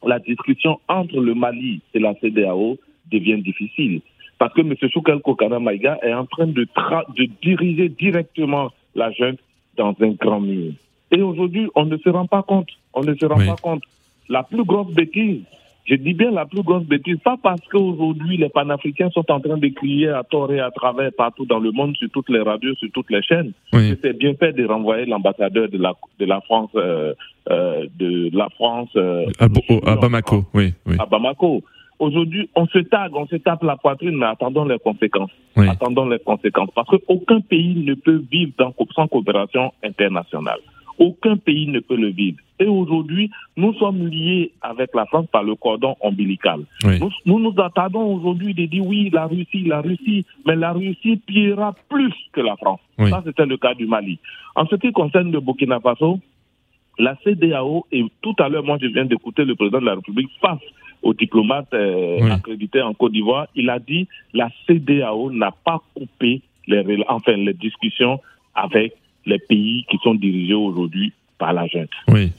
la 0.06 0.20
discussion 0.20 0.80
entre 0.88 1.20
le 1.20 1.34
Mali 1.36 1.82
et 1.94 2.00
la 2.00 2.16
CDAO 2.16 2.78
devient 3.12 3.42
difficile. 3.42 4.02
Parce 4.40 4.54
que 4.54 4.62
M. 4.62 4.74
Soukel 4.92 5.20
Kokana 5.20 5.60
Maïga 5.60 6.00
est 6.02 6.14
en 6.14 6.26
train 6.26 6.48
de, 6.48 6.68
de 7.16 7.30
diriger 7.44 7.90
directement 7.90 8.72
la 8.96 9.12
junte 9.12 9.40
dans 9.78 9.96
un 10.02 10.10
grand 10.12 10.40
mur. 10.42 10.74
Et 11.12 11.22
aujourd'hui, 11.22 11.68
on 11.76 11.86
ne 11.86 11.98
se 11.98 12.10
rend 12.10 12.26
pas 12.26 12.42
compte. 12.42 12.70
On 12.94 13.04
ne 13.04 13.14
se 13.14 13.26
rend 13.26 13.46
pas 13.46 13.62
compte. 13.62 13.84
La 14.30 14.44
plus 14.44 14.64
grosse 14.64 14.94
bêtise, 14.94 15.44
je 15.86 15.96
dis 15.96 16.14
bien 16.14 16.32
la 16.32 16.46
plus 16.46 16.62
grosse 16.62 16.84
bêtise, 16.84 17.18
pas 17.24 17.38
parce 17.42 17.62
qu'aujourd'hui 17.72 18.38
les 18.38 18.50
panafricains 18.50 19.10
sont 19.10 19.30
en 19.32 19.40
train 19.40 19.58
de 19.58 19.68
crier 19.70 20.10
à 20.10 20.24
tort 20.24 20.52
et 20.52 20.60
à 20.60 20.72
travers 20.72 21.12
partout 21.12 21.46
dans 21.46 21.60
le 21.60 21.72
monde, 21.72 21.96
sur 21.98 22.10
toutes 22.12 22.30
les 22.30 22.42
radios, 22.42 22.76
sur 22.76 22.90
toutes 22.92 23.10
les 23.10 23.22
chaînes. 23.24 23.52
C'est 23.72 24.18
bien 24.18 24.34
fait 24.36 24.54
de 24.54 24.66
renvoyer 24.66 25.06
l'ambassadeur 25.06 25.70
de 25.70 25.78
la, 25.78 25.94
de 26.20 26.26
la 26.26 26.42
France, 26.42 26.70
euh, 26.76 27.14
euh, 27.50 27.88
de 27.98 28.30
la 28.34 28.50
France. 28.50 28.90
Euh, 28.96 29.26
à, 29.40 29.96
Bamako, 29.96 30.46
oui, 30.54 30.74
oui. 30.86 30.96
À 31.00 31.06
Bamako. 31.06 31.64
Aujourd'hui, 32.00 32.50
on 32.56 32.66
se 32.66 32.80
tague, 32.80 33.16
on 33.16 33.28
se 33.28 33.36
tape 33.36 33.62
la 33.62 33.76
poitrine, 33.76 34.18
mais 34.18 34.26
attendons 34.26 34.66
les 34.66 34.80
conséquences. 34.80 35.30
Attendons 35.56 36.10
les 36.10 36.18
conséquences. 36.18 36.70
Parce 36.74 36.88
qu'aucun 36.90 37.42
pays 37.42 37.76
ne 37.76 37.94
peut 37.94 38.24
vivre 38.32 38.54
dans, 38.58 38.74
sans 38.96 39.08
coopération 39.08 39.72
internationale. 39.84 40.60
Aucun 41.02 41.36
pays 41.36 41.66
ne 41.66 41.80
peut 41.80 41.96
le 41.96 42.10
vivre. 42.10 42.38
Et 42.60 42.68
aujourd'hui, 42.68 43.32
nous 43.58 43.74
sommes 43.74 44.08
liés 44.08 44.52
avec 44.62 44.94
la 44.94 45.08
France 45.08 45.26
par 45.32 45.42
le 45.42 45.56
cordon 45.56 45.96
ombilical. 46.00 46.62
Nous, 47.26 47.40
nous, 47.40 47.54
attendons 47.58 48.14
aujourd'hui 48.14 48.54
de 48.54 48.66
dire 48.66 48.86
oui, 48.86 49.10
la 49.12 49.26
Russie, 49.26 49.64
la 49.64 49.82
Russie, 49.82 50.28
mais 50.46 50.56
la 50.56 50.72
Russie 50.72 51.20
pillera 51.26 51.76
plus 51.90 52.14
que 52.34 52.42
la 52.42 52.56
France. 52.56 52.82
Ça, 53.10 53.24
c'était 53.26 53.48
le 53.48 53.58
cas 53.58 53.74
du 53.74 53.88
Mali. 53.88 54.20
En 54.56 54.68
ce 54.68 54.76
qui 54.76 54.92
concerne 54.92 55.32
le 55.32 55.40
Burkina 55.40 55.80
Faso, 55.80 56.20
la 57.00 57.18
CDAO, 57.24 57.88
et 57.92 58.06
tout 58.22 58.36
à 58.38 58.48
l'heure, 58.48 58.64
moi, 58.64 58.78
je 58.80 58.86
viens 58.86 59.06
d'écouter 59.06 59.44
le 59.44 59.56
président 59.56 59.80
de 59.80 59.86
la 59.86 59.96
République 59.96 60.30
face 60.40 60.62
aux 61.02 61.16
diplomates 61.16 61.74
euh, 61.74 62.30
accrédités 62.30 62.84
en 62.84 62.94
Côte 62.94 63.14
d'Ivoire, 63.14 63.48
il 63.56 63.72
a 63.72 63.80
dit 63.80 64.08
la 64.36 64.50
CDAO 64.68 65.32
n'a 65.32 65.52
pas 65.52 65.82
coupé 65.96 66.42
les, 66.68 67.04
enfin, 67.08 67.34
les 67.38 67.56
discussions 67.56 68.20
avec 68.54 68.94
les 69.26 69.40
pays 69.40 69.86
qui 69.90 69.98
sont 70.04 70.16
dirigés 70.16 70.54
aujourd'hui 70.54 71.14
par 71.38 71.54
la 71.54 71.68
junte. 71.68 71.90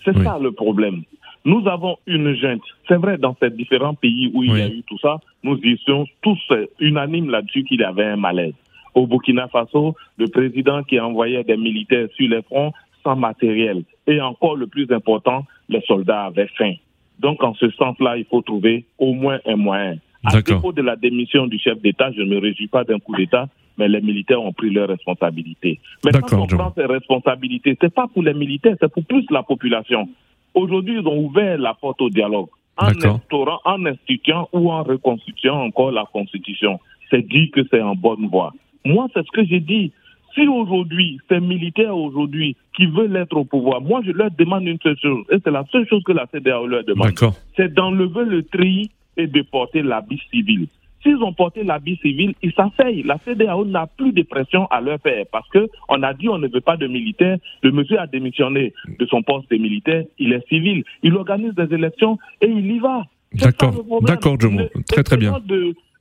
c'est 0.05 0.17
ça 0.23 0.39
le 0.41 0.53
problème. 0.53 1.03
Nous 1.45 1.67
avons 1.67 1.97
une 2.07 2.35
junte. 2.35 2.62
C'est 2.87 2.97
vrai, 2.97 3.19
dans 3.19 3.37
ces 3.41 3.51
différents 3.51 3.95
pays 3.95 4.31
où 4.33 4.45
il 4.45 4.57
y 4.57 4.62
a 4.62 4.69
eu 4.69 4.83
tout 4.87 4.99
ça, 4.99 5.19
nous 5.43 5.59
étions 5.65 6.07
tous 6.23 6.39
unanimes 6.79 7.31
là-dessus 7.31 7.65
qu'il 7.65 7.81
y 7.81 7.85
avait 7.85 8.05
un 8.05 8.17
malaise. 8.17 8.55
Au 8.95 9.07
Burkina 9.07 9.49
Faso, 9.49 9.97
le 10.19 10.29
président 10.29 10.83
qui 10.85 11.01
envoyait 11.01 11.43
des 11.43 11.57
militaires 11.57 12.09
sur 12.15 12.29
les 12.29 12.43
fronts 12.43 12.73
sans 13.03 13.17
matériel. 13.17 13.83
Et 14.07 14.21
encore 14.21 14.57
le 14.57 14.67
plus 14.67 14.91
important, 14.93 15.45
les 15.69 15.81
soldats 15.83 16.27
avaient 16.27 16.51
faim. 16.57 16.75
Donc, 17.19 17.43
en 17.43 17.55
ce 17.55 17.71
sens-là, 17.71 18.17
il 18.17 18.25
faut 18.25 18.43
trouver 18.43 18.85
au 18.99 19.12
moins 19.12 19.39
un 19.47 19.57
moyen. 19.57 19.97
À 20.25 20.41
propos 20.41 20.73
de 20.73 20.83
la 20.83 20.95
démission 20.95 21.47
du 21.47 21.59
chef 21.59 21.81
d'État, 21.81 22.12
je 22.12 22.21
ne 22.21 22.27
me 22.27 22.39
réjouis 22.39 22.69
pas 22.69 22.85
d'un 22.85 23.01
coup 23.01 23.17
d'État, 23.17 23.49
mais 23.79 23.88
les 23.88 24.00
militaires 24.00 24.43
ont 24.43 24.52
pris 24.52 24.71
leurs 24.71 24.88
responsabilités. 24.88 25.81
Mais 26.05 26.12
quand 26.12 26.33
on 26.38 26.47
prend 26.47 26.73
ces 26.76 26.87
responsabilités, 26.87 27.76
c'est 27.81 27.95
pas 27.95 28.09
pour 28.12 28.23
les 28.23 28.35
militaires, 28.35 28.76
c'est 28.81 28.93
pour 28.93 29.05
plus 29.05 29.25
la 29.31 29.43
population. 29.43 30.09
Aujourd'hui, 30.55 30.99
ils 31.00 31.07
ont 31.07 31.19
ouvert 31.19 31.59
la 31.59 31.75
porte 31.75 32.00
au 32.02 32.11
dialogue 32.11 32.49
en 32.76 32.88
instaurant, 32.88 33.61
en 33.64 33.85
instituant 33.87 34.49
ou 34.52 34.71
en 34.71 34.83
reconstituant 34.83 35.62
encore 35.62 35.93
la 35.93 36.05
Constitution. 36.12 36.81
C'est 37.11 37.26
dit 37.26 37.50
que 37.50 37.61
c'est 37.71 37.83
en 37.83 37.95
bonne 37.95 38.29
voie. 38.29 38.52
Moi, 38.85 39.09
c'est 39.14 39.25
ce 39.25 39.31
que 39.31 39.45
j'ai 39.45 39.61
dit. 39.61 39.93
Si 40.35 40.49
aujourd'hui, 40.49 41.19
ces 41.29 41.41
militaires 41.41 41.97
aujourd'hui 41.97 42.57
qui 42.75 42.87
veulent 42.87 43.17
être 43.17 43.37
au 43.37 43.45
pouvoir, 43.45 43.83
moi 43.83 44.00
je 44.05 44.12
leur 44.12 44.31
demande 44.31 44.67
une 44.67 44.79
seule 44.83 44.97
chose, 44.99 45.26
et 45.31 45.37
c'est 45.45 45.50
la 45.50 45.64
seule 45.71 45.87
chose 45.88 46.02
que 46.05 46.12
la 46.12 46.26
CDAO 46.33 46.67
leur 46.67 46.85
demande, 46.85 47.12
c'est 47.55 47.73
d'enlever 47.75 48.25
le 48.25 48.43
tri 48.43 48.91
et 49.19 49.26
de 49.26 49.43
porter 49.43 49.83
l'habit 49.83 50.23
civil. 50.31 50.69
S'ils 51.02 51.23
ont 51.23 51.32
porté 51.32 51.64
l'habit 51.64 51.97
civil, 51.97 52.35
ils 52.42 52.52
s'asseyent. 52.52 53.02
La 53.02 53.18
CDAO 53.18 53.64
n'a 53.64 53.87
plus 53.87 54.12
de 54.12 54.23
pression 54.23 54.66
à 54.66 54.80
leur 54.80 55.00
faire 55.00 55.25
parce 55.32 55.49
que 55.49 55.68
on 55.88 56.02
a 56.02 56.14
dit 56.14 56.28
on 56.28 56.38
ne 56.38 56.49
veut 56.49 56.61
pas 56.61 56.76
de 56.76 56.87
militaires. 56.87 57.38
Le 57.62 57.73
monsieur 57.73 57.99
a 57.99 58.06
démissionné 58.06 58.73
de 58.99 59.06
son 59.06 59.23
poste 59.23 59.50
de 59.50 59.56
militaire. 59.56 60.04
Il 60.18 60.32
est 60.32 60.47
civil. 60.49 60.85
Il 61.02 61.14
organise 61.16 61.54
des 61.54 61.75
élections 61.75 62.18
et 62.40 62.47
il 62.47 62.71
y 62.71 62.78
va. 62.78 63.04
D'accord. 63.35 63.75
D'accord, 64.02 64.38
Jomo. 64.38 64.62
Très 64.88 65.02
très 65.02 65.16
bien. 65.16 65.40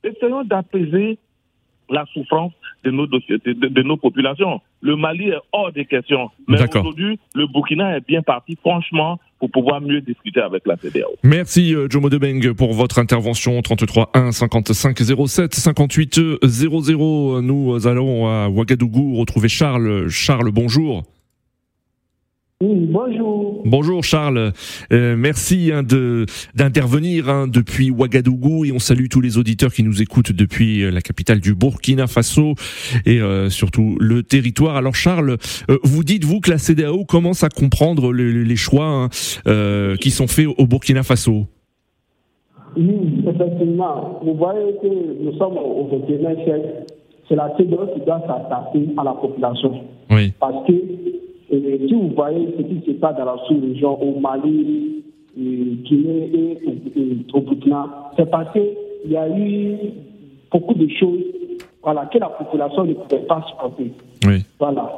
essayons 0.04 0.44
d'apaiser 0.44 1.18
la 1.88 2.04
souffrance 2.12 2.52
de 2.84 2.90
nos, 2.90 3.06
de, 3.06 3.82
nos 3.82 3.96
populations. 3.96 4.60
Le 4.80 4.96
Mali 4.96 5.28
est 5.28 5.40
hors 5.52 5.72
des 5.72 5.84
questions. 5.84 6.30
Mais 6.48 6.58
aujourd'hui, 6.62 7.18
le 7.34 7.46
Burkina 7.46 7.96
est 7.96 8.06
bien 8.06 8.22
parti, 8.22 8.56
franchement, 8.60 9.18
pour 9.42 9.50
pouvoir 9.50 9.80
mieux 9.80 10.00
discuter 10.00 10.40
avec 10.40 10.64
la 10.68 10.76
CDAO. 10.76 11.16
Merci 11.24 11.74
euh, 11.74 11.88
Jomo 11.90 12.08
Debeng 12.08 12.54
pour 12.54 12.74
votre 12.74 13.00
intervention 13.00 13.60
33 13.60 14.12
1 14.14 14.30
55 14.30 14.96
07 15.26 15.52
58 15.52 16.20
00. 16.44 17.42
Nous 17.42 17.86
allons 17.88 18.28
à 18.28 18.48
Ouagadougou 18.48 19.16
retrouver 19.16 19.48
Charles. 19.48 20.08
Charles, 20.08 20.52
bonjour 20.52 21.02
bonjour. 22.62 23.62
Bonjour 23.64 24.04
Charles, 24.04 24.52
euh, 24.92 25.16
merci 25.16 25.70
hein, 25.72 25.82
de 25.82 26.26
d'intervenir 26.54 27.28
hein, 27.28 27.46
depuis 27.48 27.90
Ouagadougou 27.90 28.64
et 28.64 28.72
on 28.72 28.78
salue 28.78 29.06
tous 29.10 29.20
les 29.20 29.38
auditeurs 29.38 29.72
qui 29.72 29.82
nous 29.82 30.02
écoutent 30.02 30.32
depuis 30.32 30.82
euh, 30.82 30.90
la 30.90 31.00
capitale 31.00 31.40
du 31.40 31.54
Burkina 31.54 32.06
Faso 32.06 32.54
et 33.06 33.20
euh, 33.20 33.48
surtout 33.50 33.96
le 34.00 34.22
territoire. 34.22 34.76
Alors 34.76 34.94
Charles, 34.94 35.36
vous 35.82 36.04
dites 36.04 36.24
vous 36.24 36.40
que 36.40 36.50
la 36.50 36.58
CDAO 36.58 37.04
commence 37.04 37.44
à 37.44 37.48
comprendre 37.48 38.12
les, 38.12 38.56
choix 38.56 39.08
hein, 39.46 39.94
qui 40.00 40.10
sont 40.10 40.26
faits 40.26 40.46
au 40.46 40.66
Burkina 40.66 41.02
Faso. 41.02 41.46
Oui, 42.76 43.24
effectivement. 43.26 44.20
Vous 44.24 44.34
voyez 44.34 44.74
que 44.82 45.24
nous 45.24 45.36
sommes 45.36 45.56
au 45.56 45.88
21e 45.88 46.44
siècle. 46.44 46.68
C'est 47.28 47.36
la 47.36 47.52
CDAO 47.56 47.86
qui 47.94 48.00
doit 48.04 48.20
s'adapter 48.20 48.88
à 48.96 49.04
la 49.04 49.12
population. 49.12 49.72
Oui. 50.10 50.32
Parce 50.38 50.66
que 50.66 50.72
et 51.52 51.86
si 51.86 51.92
vous 51.92 52.08
voyez 52.16 52.48
ce 52.56 52.62
qui 52.62 52.82
se 52.86 52.92
passe 52.92 53.16
dans 53.16 53.26
la 53.26 53.36
sous-région, 53.46 54.02
au 54.02 54.18
Mali, 54.18 55.04
Guinée 55.36 56.30
et 56.32 56.58
au, 57.34 57.40
Burkina, 57.40 58.10
c'est 58.16 58.30
parce 58.30 58.52
qu'il 58.52 59.10
y 59.10 59.16
a 59.16 59.28
eu 59.28 59.76
beaucoup 60.50 60.74
de 60.74 60.88
choses 60.88 61.20
voilà, 61.82 62.06
que 62.06 62.18
la 62.18 62.28
population 62.28 62.84
ne 62.84 62.94
pouvait 62.94 63.22
pas 63.22 63.44
supporter. 63.48 63.92
Oui. 64.26 64.44
Voilà. 64.58 64.92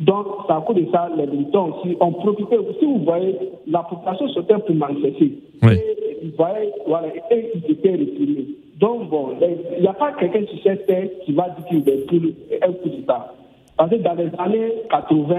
Donc, 0.00 0.26
c'est 0.46 0.52
à 0.52 0.60
cause 0.60 0.76
de 0.76 0.86
ça, 0.92 1.08
les 1.16 1.26
militants 1.26 1.70
aussi 1.70 1.96
ont 1.98 2.12
profité. 2.12 2.56
Si 2.78 2.84
vous 2.84 2.98
voyez, 3.04 3.34
la 3.66 3.82
population 3.82 4.28
sortait 4.28 4.58
pour 4.58 4.74
manifester. 4.74 5.32
Oui. 5.62 5.72
Et, 5.72 6.26
vous 6.26 6.32
voyez, 6.36 6.70
voilà, 6.86 7.08
et 7.30 7.50
ils 7.54 7.72
étaient 7.72 7.90
réprimés. 7.90 8.46
Donc, 8.78 9.08
bon, 9.08 9.30
il 9.40 9.80
n'y 9.80 9.88
a 9.88 9.94
pas 9.94 10.12
quelqu'un 10.12 10.44
sur 10.46 10.62
cette 10.62 10.86
terre 10.86 11.08
qui 11.24 11.32
va 11.32 11.48
dire 11.48 11.64
qu'il 11.68 11.88
est 11.88 12.06
pour 12.06 12.18
un 12.62 12.72
coup 12.72 12.88
d'État. 12.88 13.34
Parce 13.76 13.90
que 13.90 13.96
dans 13.96 14.14
les 14.14 14.28
années 14.38 14.72
80, 14.90 15.36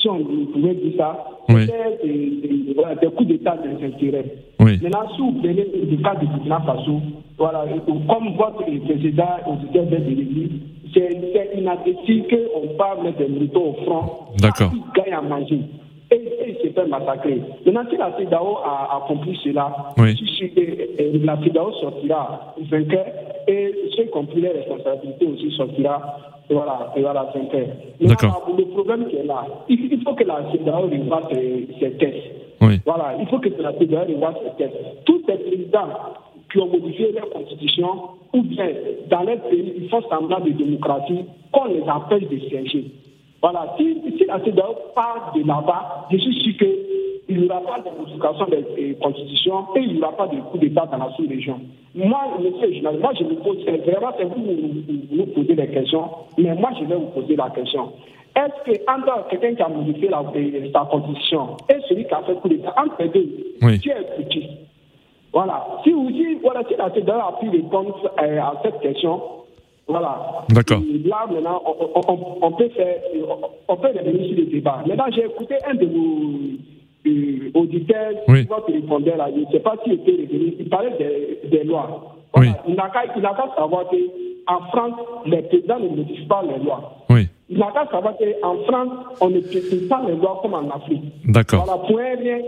si 0.00 0.08
on 0.08 0.24
pouvait 0.52 0.74
dire 0.74 0.92
ça, 0.96 1.24
c'était 1.48 1.98
des, 2.02 2.74
des, 3.00 3.06
coups 3.16 3.28
d'État 3.28 3.56
des 3.56 3.84
intérêts. 3.84 4.24
Maintenant, 4.58 5.08
si 5.14 5.20
vous 5.20 5.32
prenez 5.32 5.66
le 5.74 5.96
cas 6.02 6.14
du 6.16 6.26
Burkina 6.26 6.60
Faso, 6.60 7.00
voilà, 7.38 7.64
comme 7.86 8.34
votre 8.36 8.64
président 8.84 9.24
auditeur 9.46 9.86
de 9.86 9.96
l'église, 9.96 10.50
c'est 10.92 11.50
inadmissible 11.56 12.26
qu'on 12.28 12.76
parle 12.76 13.14
des 13.16 13.28
militaires 13.28 13.62
au 13.62 13.72
front. 13.84 14.04
D'accord. 14.38 14.72
Ils 14.74 15.02
rien 15.02 15.18
à 15.18 15.22
manger. 15.22 15.60
Et, 16.12 16.20
il 16.48 16.56
s'est 16.56 16.72
fait 16.74 16.86
massacrer. 16.86 17.40
Maintenant, 17.64 17.84
si 17.88 17.96
la 17.96 18.16
CEDAO 18.18 18.58
a 18.64 19.02
accompli 19.04 19.38
cela, 19.44 19.92
la 19.96 21.42
CEDAO 21.42 21.72
sortira 21.80 22.54
vainqueur 22.68 23.06
et 23.46 23.74
ceux 23.96 24.04
qui 24.04 24.18
ont 24.18 24.24
pris 24.24 24.40
les 24.40 24.48
responsabilités 24.48 25.26
aussi 25.26 25.50
sortira 25.56 26.39
voilà, 26.54 26.92
et 26.96 27.00
voilà, 27.00 27.30
vainqueur. 27.34 27.66
Le 28.00 28.64
problème 28.72 29.06
qui 29.08 29.16
est 29.16 29.24
là, 29.24 29.46
il, 29.68 30.02
faut 30.02 30.14
que 30.14 30.24
la 30.24 30.50
CEDAO 30.50 30.82
revoie 30.82 31.22
ses, 31.30 31.68
ses 31.78 31.92
tests. 31.92 32.16
Voilà, 32.84 33.16
il 33.20 33.26
faut 33.28 33.38
que 33.38 33.48
la 33.60 33.72
CEDAO 33.78 34.04
revoie 34.06 34.34
ses 34.42 34.64
tests. 34.64 34.76
Tous 35.04 35.22
ces 35.26 35.36
présidents 35.36 35.88
qui 36.50 36.58
ont 36.58 36.66
modifié 36.66 37.12
leur 37.12 37.30
constitution, 37.30 37.88
ou 38.32 38.42
bien 38.42 38.68
dans 39.08 39.22
leur 39.22 39.40
pays, 39.42 39.74
ils 39.76 39.88
font 39.88 40.02
semblant 40.08 40.40
de 40.40 40.50
démocratie, 40.50 41.24
qu'on 41.52 41.66
les 41.66 41.82
empêche 41.82 42.28
de 42.28 42.38
siéger. 42.38 42.86
Voilà, 43.42 43.74
si, 43.78 43.96
si 44.18 44.24
la 44.26 44.42
CEDAO 44.44 44.74
part 44.94 45.32
de 45.34 45.46
là-bas, 45.46 46.08
je 46.10 46.18
suis 46.18 46.42
sûr 46.42 46.54
qu'il 47.30 47.42
n'y 47.42 47.50
aura 47.50 47.60
pas 47.60 47.78
de 47.78 47.96
modification 47.96 48.46
de 48.46 48.56
la 48.56 48.94
constitution 48.94 49.64
et 49.76 49.80
il 49.80 49.94
n'y 49.94 50.02
aura 50.02 50.16
pas 50.16 50.26
de 50.26 50.40
coup 50.40 50.58
d'État 50.58 50.86
dans 50.90 50.98
la 50.98 51.12
sous-région. 51.16 51.60
Moi, 51.94 52.20
monsieur 52.40 52.82
moi 53.00 53.12
je 53.18 53.24
me 53.24 53.34
pose, 53.36 53.58
c'est 53.64 53.78
vraiment, 53.78 54.12
c'est 54.18 54.24
vous 54.24 54.34
qui 54.34 55.08
nous 55.12 55.26
posez 55.26 55.54
des 55.54 55.68
questions, 55.68 56.08
mais 56.38 56.54
moi 56.54 56.70
je 56.78 56.84
vais 56.84 56.96
vous 56.96 57.10
poser 57.20 57.36
la 57.36 57.50
question. 57.50 57.92
Est-ce 58.36 58.84
qu'entre 58.84 59.28
quelqu'un 59.28 59.54
qui 59.54 59.62
a 59.62 59.68
modifié 59.68 60.08
la, 60.08 60.22
sa 60.72 60.86
constitution 60.90 61.56
et 61.68 61.80
celui 61.88 62.04
qui 62.04 62.14
a 62.14 62.22
fait 62.22 62.34
coup 62.34 62.48
d'État, 62.48 62.74
entre 62.76 63.02
les 63.02 63.08
deux, 63.08 63.78
qui 63.78 63.90
est 63.90 64.24
petit 64.24 64.46
voilà. 65.32 65.64
Si, 65.84 65.90
si, 65.90 66.34
voilà, 66.42 66.62
si 66.68 66.74
la 66.76 66.92
CEDAW 66.92 67.12
a 67.12 67.38
pu 67.40 67.48
répondre 67.50 68.10
euh, 68.20 68.40
à 68.40 68.54
cette 68.64 68.80
question, 68.80 69.20
voilà. 69.86 70.44
D'accord. 70.48 70.80
Là, 71.04 71.26
maintenant, 71.30 71.62
on, 71.64 72.52
peut 72.52 72.68
faire, 72.70 72.96
on 73.68 73.76
peut 73.76 73.88
revenir 73.88 74.26
sur 74.26 74.36
le 74.38 74.44
débat. 74.46 74.82
Maintenant, 74.86 75.04
j'ai 75.14 75.24
écouté 75.24 75.54
un 75.68 75.74
de 75.74 75.86
vos 75.86 76.38
euh, 77.06 77.50
auditeurs 77.54 78.12
oui. 78.28 78.46
là. 78.48 79.28
Je 79.34 79.40
ne 79.40 79.46
sais 79.52 79.60
pas 79.60 79.74
s'il 79.82 79.94
était 79.94 80.12
revenu. 80.12 80.54
Il 80.58 80.68
parlait 80.68 80.92
des, 80.98 81.48
des 81.48 81.64
lois. 81.64 82.16
Voilà. 82.34 82.62
Il 82.68 82.74
n'a 82.74 82.90
qu'à 82.90 83.12
savoir 83.14 83.84
qu'en 84.46 84.60
France, 84.68 84.92
les 85.26 85.42
présidents 85.42 85.80
ne 85.80 85.88
modifient 85.88 86.26
pas 86.26 86.42
les 86.42 86.62
lois. 86.64 87.04
Oui. 87.08 87.28
Il 87.48 87.58
n'a 87.58 87.72
qu'à 87.72 87.86
savoir 87.90 88.14
qu'en 88.18 88.56
France, 88.64 88.88
on 89.20 89.30
ne 89.30 89.40
pratique 89.40 89.88
pas 89.88 90.02
les 90.06 90.14
lois 90.14 90.38
comme 90.42 90.54
en 90.54 90.68
Afrique. 90.70 91.02
D'accord. 91.24 91.64
Voilà, 91.64 91.80
pour 91.82 91.96
rien, 91.96 92.38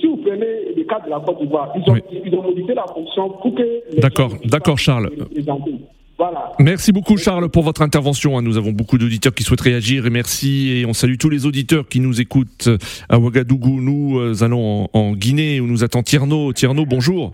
si 0.00 0.06
vous 0.06 0.16
prenez 0.18 0.74
le 0.76 0.84
cas 0.84 1.00
de 1.00 1.10
la 1.10 1.20
Côte 1.20 1.38
d'Ivoire, 1.40 1.72
ils, 1.76 1.90
ont, 1.90 1.96
ils 2.24 2.34
ont 2.34 2.42
modifié 2.42 2.74
la 2.74 2.86
fonction 2.86 3.30
pour 3.30 3.54
que. 3.54 4.00
D'accord, 4.00 4.30
d'accord, 4.44 4.78
Charles. 4.78 5.10
Voilà. 6.18 6.50
Merci 6.58 6.90
beaucoup 6.90 7.16
Charles 7.16 7.48
pour 7.48 7.62
votre 7.62 7.80
intervention. 7.80 8.42
Nous 8.42 8.56
avons 8.56 8.72
beaucoup 8.72 8.98
d'auditeurs 8.98 9.32
qui 9.32 9.44
souhaitent 9.44 9.60
réagir 9.60 10.04
et 10.04 10.10
merci 10.10 10.72
et 10.72 10.84
on 10.84 10.92
salue 10.92 11.14
tous 11.16 11.30
les 11.30 11.46
auditeurs 11.46 11.86
qui 11.86 12.00
nous 12.00 12.20
écoutent 12.20 12.68
à 13.08 13.20
Ouagadougou. 13.20 13.80
Nous 13.80 14.18
euh, 14.18 14.42
allons 14.42 14.88
en, 14.92 15.12
Guinée 15.12 15.60
où 15.60 15.66
nous 15.68 15.84
attend 15.84 16.02
Tierno. 16.02 16.52
Tierno, 16.52 16.84
bonjour. 16.86 17.30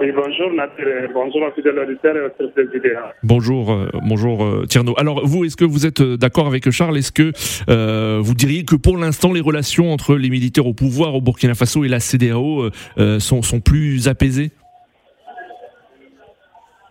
Oui, 0.00 0.10
bonjour 0.12 0.50
Nadir, 0.54 1.10
bonjour 1.12 1.42
fidèle 1.54 1.78
auditeur 1.78 2.16
et 2.16 2.20
au 2.20 3.10
Bonjour, 3.22 3.70
euh, 3.70 3.90
bonjour 4.08 4.42
euh, 4.42 4.64
Tierno. 4.66 4.94
Alors 4.96 5.26
vous, 5.26 5.44
est-ce 5.44 5.56
que 5.56 5.64
vous 5.66 5.84
êtes 5.84 6.02
d'accord 6.02 6.46
avec 6.46 6.70
Charles? 6.70 6.96
Est-ce 6.96 7.12
que 7.12 7.32
vous 8.18 8.34
diriez 8.34 8.64
que 8.64 8.76
pour 8.76 8.96
l'instant 8.96 9.30
les 9.30 9.42
relations 9.42 9.92
entre 9.92 10.16
les 10.16 10.30
militaires 10.30 10.66
au 10.66 10.72
pouvoir 10.72 11.14
au 11.14 11.20
Burkina 11.20 11.54
Faso 11.54 11.84
et 11.84 11.88
la 11.88 12.00
CDAO 12.00 12.70
sont, 13.18 13.42
sont 13.42 13.60
plus 13.60 14.08
apaisées? 14.08 14.52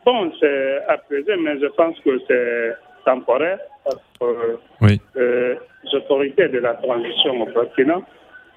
Bon, 0.06 0.32
c'est 0.40 0.84
apaisé, 0.88 1.36
mais 1.38 1.60
je 1.60 1.68
pense 1.68 1.98
que 2.02 2.20
c'est 2.28 2.74
temporaire 3.06 3.60
parce 3.84 4.02
que 4.20 4.58
oui. 4.82 5.02
euh, 5.18 5.56
les 5.84 5.96
autorités 5.96 6.48
de 6.50 6.60
la 6.60 6.74
transition 6.76 7.42
au 7.42 7.46
Burkina 7.46 8.00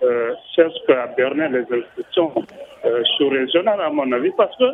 euh, 0.02 0.32
cherchent 0.54 0.74
à 0.88 1.06
berner 1.08 1.48
les 1.48 1.62
institutions 1.78 2.32
euh, 2.84 3.02
sous-régionales, 3.16 3.80
à 3.80 3.90
mon 3.90 4.10
avis, 4.12 4.30
parce 4.36 4.56
que 4.56 4.64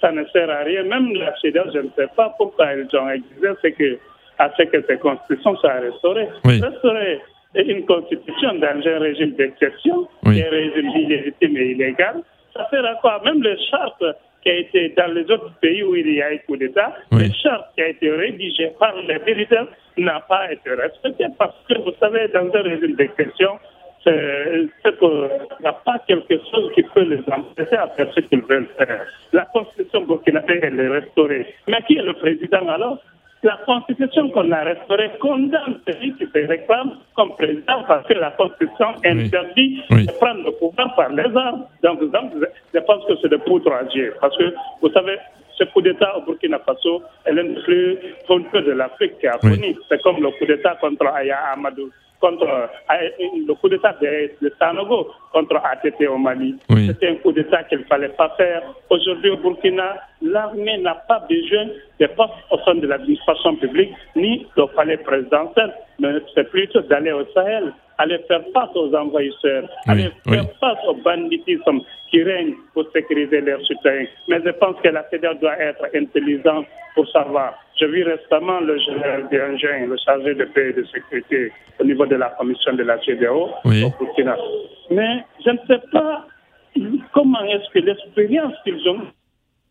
ça 0.00 0.10
ne 0.12 0.24
sert 0.26 0.50
à 0.50 0.60
rien. 0.64 0.82
Même 0.84 1.14
la 1.14 1.34
CEDEAO, 1.40 1.64
je 1.72 1.78
ne 1.78 1.88
sais 1.96 2.08
pas 2.16 2.34
pourquoi 2.36 2.74
ils 2.74 2.96
ont 2.96 3.08
existé, 3.10 3.48
c'est 3.62 3.72
que 3.72 3.98
à 4.38 4.50
ce 4.56 4.62
que 4.64 4.84
ces 4.86 4.98
constitutions 4.98 5.56
soient 5.56 5.80
restaurées. 5.80 6.28
Oui. 6.44 6.60
Restaurer 6.60 7.20
une 7.54 7.84
constitution 7.86 8.54
dans 8.54 8.86
un 8.86 8.98
régime 8.98 9.32
d'exception, 9.32 10.08
oui. 10.24 10.42
un 10.42 10.50
régime 10.50 10.88
illégitime 10.90 11.56
et 11.56 11.66
illégal, 11.72 12.22
ça 12.54 12.66
sert 12.70 12.84
à 12.84 12.94
quoi? 12.96 13.20
Même 13.24 13.42
les 13.42 13.56
chartes 13.70 14.04
qui 14.42 14.50
a 14.50 14.56
été 14.56 14.88
dans 14.96 15.12
les 15.12 15.22
autres 15.30 15.52
pays 15.60 15.82
où 15.82 15.94
il 15.94 16.12
y 16.12 16.22
a 16.22 16.32
eu 16.32 16.40
coup 16.40 16.56
d'État, 16.56 16.92
oui. 17.12 17.28
le 17.28 17.32
charte 17.42 17.74
qui 17.74 17.82
a 17.82 17.88
été 17.88 18.10
rédigé 18.10 18.72
par 18.78 18.94
les 18.96 19.18
militaires 19.20 19.66
n'a 19.96 20.20
pas 20.20 20.52
été 20.52 20.70
respecté 20.70 21.26
parce 21.38 21.54
que 21.68 21.78
vous 21.78 21.92
savez, 22.00 22.28
dans 22.28 22.50
un 22.52 22.62
régime 22.62 22.96
d'exception, 22.96 23.58
c'est 24.04 24.68
qu'il 24.98 25.28
n'y 25.60 25.66
a 25.66 25.72
pas 25.72 25.98
quelque 26.08 26.34
chose 26.50 26.72
qui 26.74 26.82
peut 26.82 27.02
les 27.02 27.22
empêcher 27.32 27.76
à 27.76 27.88
faire 27.88 28.12
ce 28.14 28.20
qu'ils 28.20 28.42
veulent 28.42 28.68
faire. 28.76 29.06
La 29.32 29.44
constitution 29.46 30.02
burkinabé, 30.02 30.58
elle 30.62 30.80
est 30.80 30.88
restaurée. 30.88 31.46
Mais 31.68 31.80
qui 31.86 31.96
est 31.96 32.02
le 32.02 32.14
président 32.14 32.68
alors? 32.68 32.98
La 33.42 33.58
constitution 33.66 34.30
qu'on 34.30 34.50
a 34.52 34.62
restaurée 34.62 35.10
condamne 35.20 35.80
celui 35.86 36.14
qui 36.14 36.26
se 36.26 36.46
réclame 36.46 36.98
comme 37.16 37.34
président 37.34 37.82
parce 37.88 38.06
que 38.06 38.14
la 38.14 38.30
constitution 38.32 38.86
interdit 39.04 39.82
oui. 39.90 40.06
de 40.06 40.12
prendre 40.12 40.44
le 40.44 40.52
pouvoir 40.52 40.94
par 40.94 41.10
les 41.10 41.24
armes. 41.36 41.64
Donc, 41.82 42.00
je 42.02 42.78
pense 42.80 43.04
que 43.06 43.14
c'est 43.20 43.28
de 43.28 43.36
poudre 43.38 43.72
à 43.72 43.82
Parce 44.20 44.36
que, 44.36 44.54
vous 44.80 44.90
savez, 44.90 45.18
ce 45.58 45.64
coup 45.64 45.82
d'État 45.82 46.16
au 46.16 46.22
Burkina 46.22 46.60
Faso 46.60 47.02
est 47.24 47.32
l'un 47.32 47.44
des 47.44 47.60
plus 47.62 47.98
honteux 48.28 48.62
de 48.62 48.72
l'Afrique 48.72 49.18
qui 49.18 49.26
a 49.26 49.38
connu. 49.38 49.58
Oui. 49.60 49.78
C'est 49.88 50.00
comme 50.02 50.22
le 50.22 50.30
coup 50.30 50.46
d'État 50.46 50.76
contre 50.80 51.06
Aya 51.08 51.38
Amadou 51.52 51.90
contre 52.20 52.46
le 52.88 53.52
coup 53.54 53.68
d'État 53.68 53.96
de, 54.00 54.30
de 54.40 54.52
Sanogo 54.56 55.10
contre 55.32 55.56
ATT 55.56 56.06
au 56.08 56.18
Mali. 56.18 56.54
Oui. 56.70 56.86
C'était 56.86 57.08
un 57.08 57.16
coup 57.16 57.32
d'État 57.32 57.64
qu'il 57.64 57.78
ne 57.78 57.84
fallait 57.84 58.10
pas 58.10 58.32
faire. 58.36 58.62
Aujourd'hui, 58.88 59.30
au 59.30 59.36
Burkina, 59.38 59.96
l'armée 60.22 60.78
n'a 60.78 60.94
pas 61.08 61.24
besoin 61.28 61.66
des 61.98 62.08
postes 62.08 62.32
au 62.50 62.58
sein 62.64 62.74
de 62.76 62.86
l'administration 62.86 63.56
publique 63.56 63.90
ni 64.16 64.46
au 64.56 64.66
palais 64.68 64.96
présidentiel, 64.98 65.72
mais 65.98 66.08
c'est 66.34 66.48
plutôt 66.50 66.80
d'aller 66.82 67.12
au 67.12 67.24
Sahel, 67.34 67.72
aller 67.98 68.18
faire 68.28 68.42
face 68.54 68.70
aux 68.74 68.94
envahisseurs, 68.94 69.64
Oui, 69.86 69.92
aller 69.92 70.10
oui. 70.26 70.34
faire 70.36 70.50
face 70.60 70.78
au 70.88 70.94
banditisme 70.94 71.80
qui 72.10 72.22
règne 72.22 72.54
pour 72.74 72.84
sécuriser 72.92 73.40
leurs 73.40 73.64
citoyens. 73.66 74.06
Mais 74.28 74.40
je 74.44 74.50
pense 74.50 74.76
que 74.82 74.88
la 74.88 75.08
CEDEAO 75.10 75.34
doit 75.34 75.58
être 75.58 75.86
intelligente 75.94 76.66
pour 76.94 77.08
savoir. 77.08 77.54
Je 77.80 77.86
vis 77.86 78.02
récemment 78.04 78.60
le 78.60 78.78
général 78.78 79.28
Biangin, 79.30 79.86
le 79.86 79.96
chargé 80.04 80.34
de 80.34 80.44
paix 80.44 80.70
et 80.70 80.72
de 80.74 80.84
sécurité 80.84 81.52
au 81.80 81.84
niveau 81.84 82.04
de 82.06 82.16
la 82.16 82.28
commission 82.38 82.74
de 82.74 82.82
la 82.82 83.00
CEDEAO 83.02 83.48
Oui. 83.64 83.84
au 83.84 83.90
Burkina. 84.04 84.36
Mais 84.90 85.24
je 85.44 85.50
ne 85.50 85.58
sais 85.66 85.80
pas 85.90 86.26
comment 87.12 87.42
est-ce 87.44 87.68
que 87.70 87.78
l'expérience 87.80 88.54
qu'ils 88.64 88.86
ont 88.88 89.00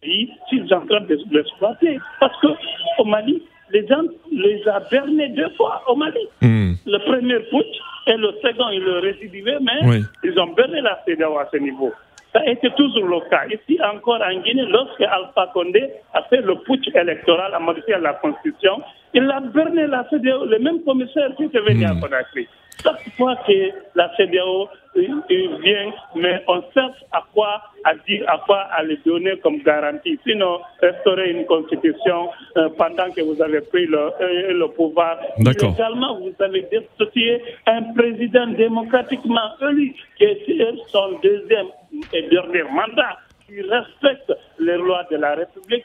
pays, 0.01 0.29
s'ils 0.49 0.67
sont 0.67 0.75
en 0.75 0.85
train 0.85 1.01
de 1.01 1.17
l'exploiter. 1.31 1.99
Parce 2.19 2.33
qu'au 2.41 3.05
Mali, 3.05 3.41
les 3.71 3.87
gens 3.87 4.01
les 4.31 4.67
a 4.67 4.79
bernés 4.91 5.29
deux 5.29 5.49
fois 5.51 5.81
au 5.87 5.95
Mali. 5.95 6.27
Hmm. 6.41 6.73
Le 6.85 6.97
premier 6.99 7.39
putsch 7.49 7.77
et 8.07 8.17
le 8.17 8.31
second, 8.41 8.69
ils 8.71 8.81
le 8.83 8.99
récidivé, 8.99 9.57
mais 9.61 9.79
Oui. 9.87 10.03
ils 10.23 10.39
ont 10.39 10.47
berné 10.53 10.81
la 10.81 10.99
CEDEAO 11.05 11.37
à 11.37 11.47
ce 11.51 11.57
niveau. 11.57 11.91
Ça 12.33 12.39
a 12.39 12.47
été 12.49 12.69
toujours 12.77 13.05
le 13.07 13.19
cas. 13.29 13.43
Ici 13.47 13.77
encore 13.83 14.21
en 14.21 14.39
Guinée, 14.39 14.65
lorsque 14.69 15.01
Alpha 15.01 15.51
Condé 15.53 15.89
a 16.13 16.23
fait 16.23 16.41
le 16.41 16.55
putsch 16.55 16.87
électoral, 16.95 17.53
a 17.53 17.59
modifié 17.59 17.95
la 18.01 18.13
constitution, 18.13 18.81
il 19.13 19.29
a 19.29 19.39
berné 19.41 19.85
la 19.87 20.07
CEDEAO, 20.09 20.45
le 20.45 20.59
même 20.59 20.81
commissaire 20.83 21.29
qui 21.35 21.43
était 21.45 21.59
venu 21.59 21.85
à 21.85 21.93
Conakry. 21.99 22.47
Chaque 22.83 23.15
fois 23.15 23.35
que 23.47 23.71
la 23.95 24.11
euh, 24.19 24.65
euh, 24.97 25.57
vient, 25.63 25.93
mais 26.15 26.43
on 26.47 26.61
cherche 26.73 26.97
à 27.11 27.23
quoi 27.33 27.61
à 27.83 27.93
dire, 28.07 28.23
à 28.27 28.39
quoi 28.45 28.59
à 28.71 28.83
les 28.83 28.97
donner 29.05 29.37
comme 29.37 29.59
garantie. 29.59 30.19
Sinon, 30.25 30.59
restaurer 30.81 31.31
une 31.31 31.45
constitution 31.45 32.29
euh, 32.57 32.69
pendant 32.77 33.09
que 33.11 33.21
vous 33.21 33.41
avez 33.41 33.61
pris 33.61 33.85
le, 33.85 33.97
euh, 33.97 34.53
le 34.53 34.67
pouvoir. 34.69 35.17
D'accord. 35.39 35.73
Également, 35.75 36.19
vous 36.19 36.33
avez 36.39 36.67
dissocié 36.71 37.41
un 37.67 37.83
président 37.93 38.47
démocratiquement 38.47 39.51
élu 39.69 39.93
qui 40.17 40.25
est 40.25 40.75
son 40.87 41.19
deuxième 41.23 41.67
et 42.13 42.23
dernier 42.23 42.63
mandat, 42.63 43.17
qui 43.51 43.61
respecte 43.61 44.31
les 44.59 44.77
lois 44.77 45.03
de 45.11 45.17
la 45.17 45.35
République. 45.35 45.83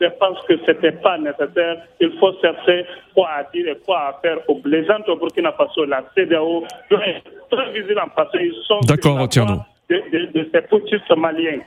Je 0.00 0.06
pense 0.20 0.38
que 0.48 0.54
ce 0.66 0.70
n'était 0.72 0.92
pas 0.92 1.18
nécessaire. 1.18 1.76
Il 2.00 2.10
faut 2.18 2.32
chercher 2.40 2.84
quoi 3.14 3.28
à 3.38 3.44
dire 3.52 3.68
et 3.68 3.78
quoi 3.84 3.98
à 4.08 4.18
faire 4.22 4.38
aux 4.48 4.58
blaisantes 4.60 5.08
au 5.08 5.16
Burkina 5.16 5.52
Faso. 5.52 5.84
La 5.84 6.04
CDAO 6.16 6.64
doit 6.90 7.06
être 7.08 7.24
très 7.50 7.72
vigilante 7.72 8.10
parce 8.16 8.30
qu'ils 8.32 8.52
sont 8.66 8.80
D'accord, 8.86 9.28
Tierno. 9.28 9.58
De, 9.90 9.96
de, 9.96 10.32
de 10.32 10.48
ces 10.52 10.62
putschistes 10.62 11.14
maliens. 11.16 11.58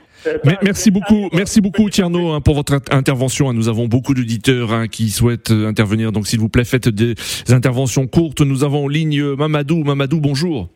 Mais 0.44 0.56
merci 0.62 0.90
beaucoup, 0.90 1.28
merci 1.32 1.60
beaucoup 1.60 1.88
Tierno 1.88 2.32
hein, 2.32 2.40
pour 2.40 2.56
votre 2.56 2.72
int- 2.74 2.92
intervention. 2.92 3.48
hein. 3.48 3.54
Nous 3.54 3.68
avons 3.68 3.86
beaucoup 3.86 4.12
d'auditeurs 4.12 4.72
hein, 4.72 4.88
qui 4.88 5.10
souhaitent 5.10 5.52
euh, 5.52 5.68
intervenir, 5.68 6.10
donc 6.10 6.26
s'il 6.26 6.40
vous 6.40 6.48
plaît 6.48 6.64
faites 6.64 6.88
des 6.88 7.14
interventions 7.50 8.06
courtes. 8.08 8.40
Nous 8.40 8.64
avons 8.64 8.86
en 8.86 8.88
ligne 8.88 9.20
euh, 9.20 9.36
Mamadou. 9.36 9.84
Mamadou, 9.84 10.20
bonjour. 10.20 10.68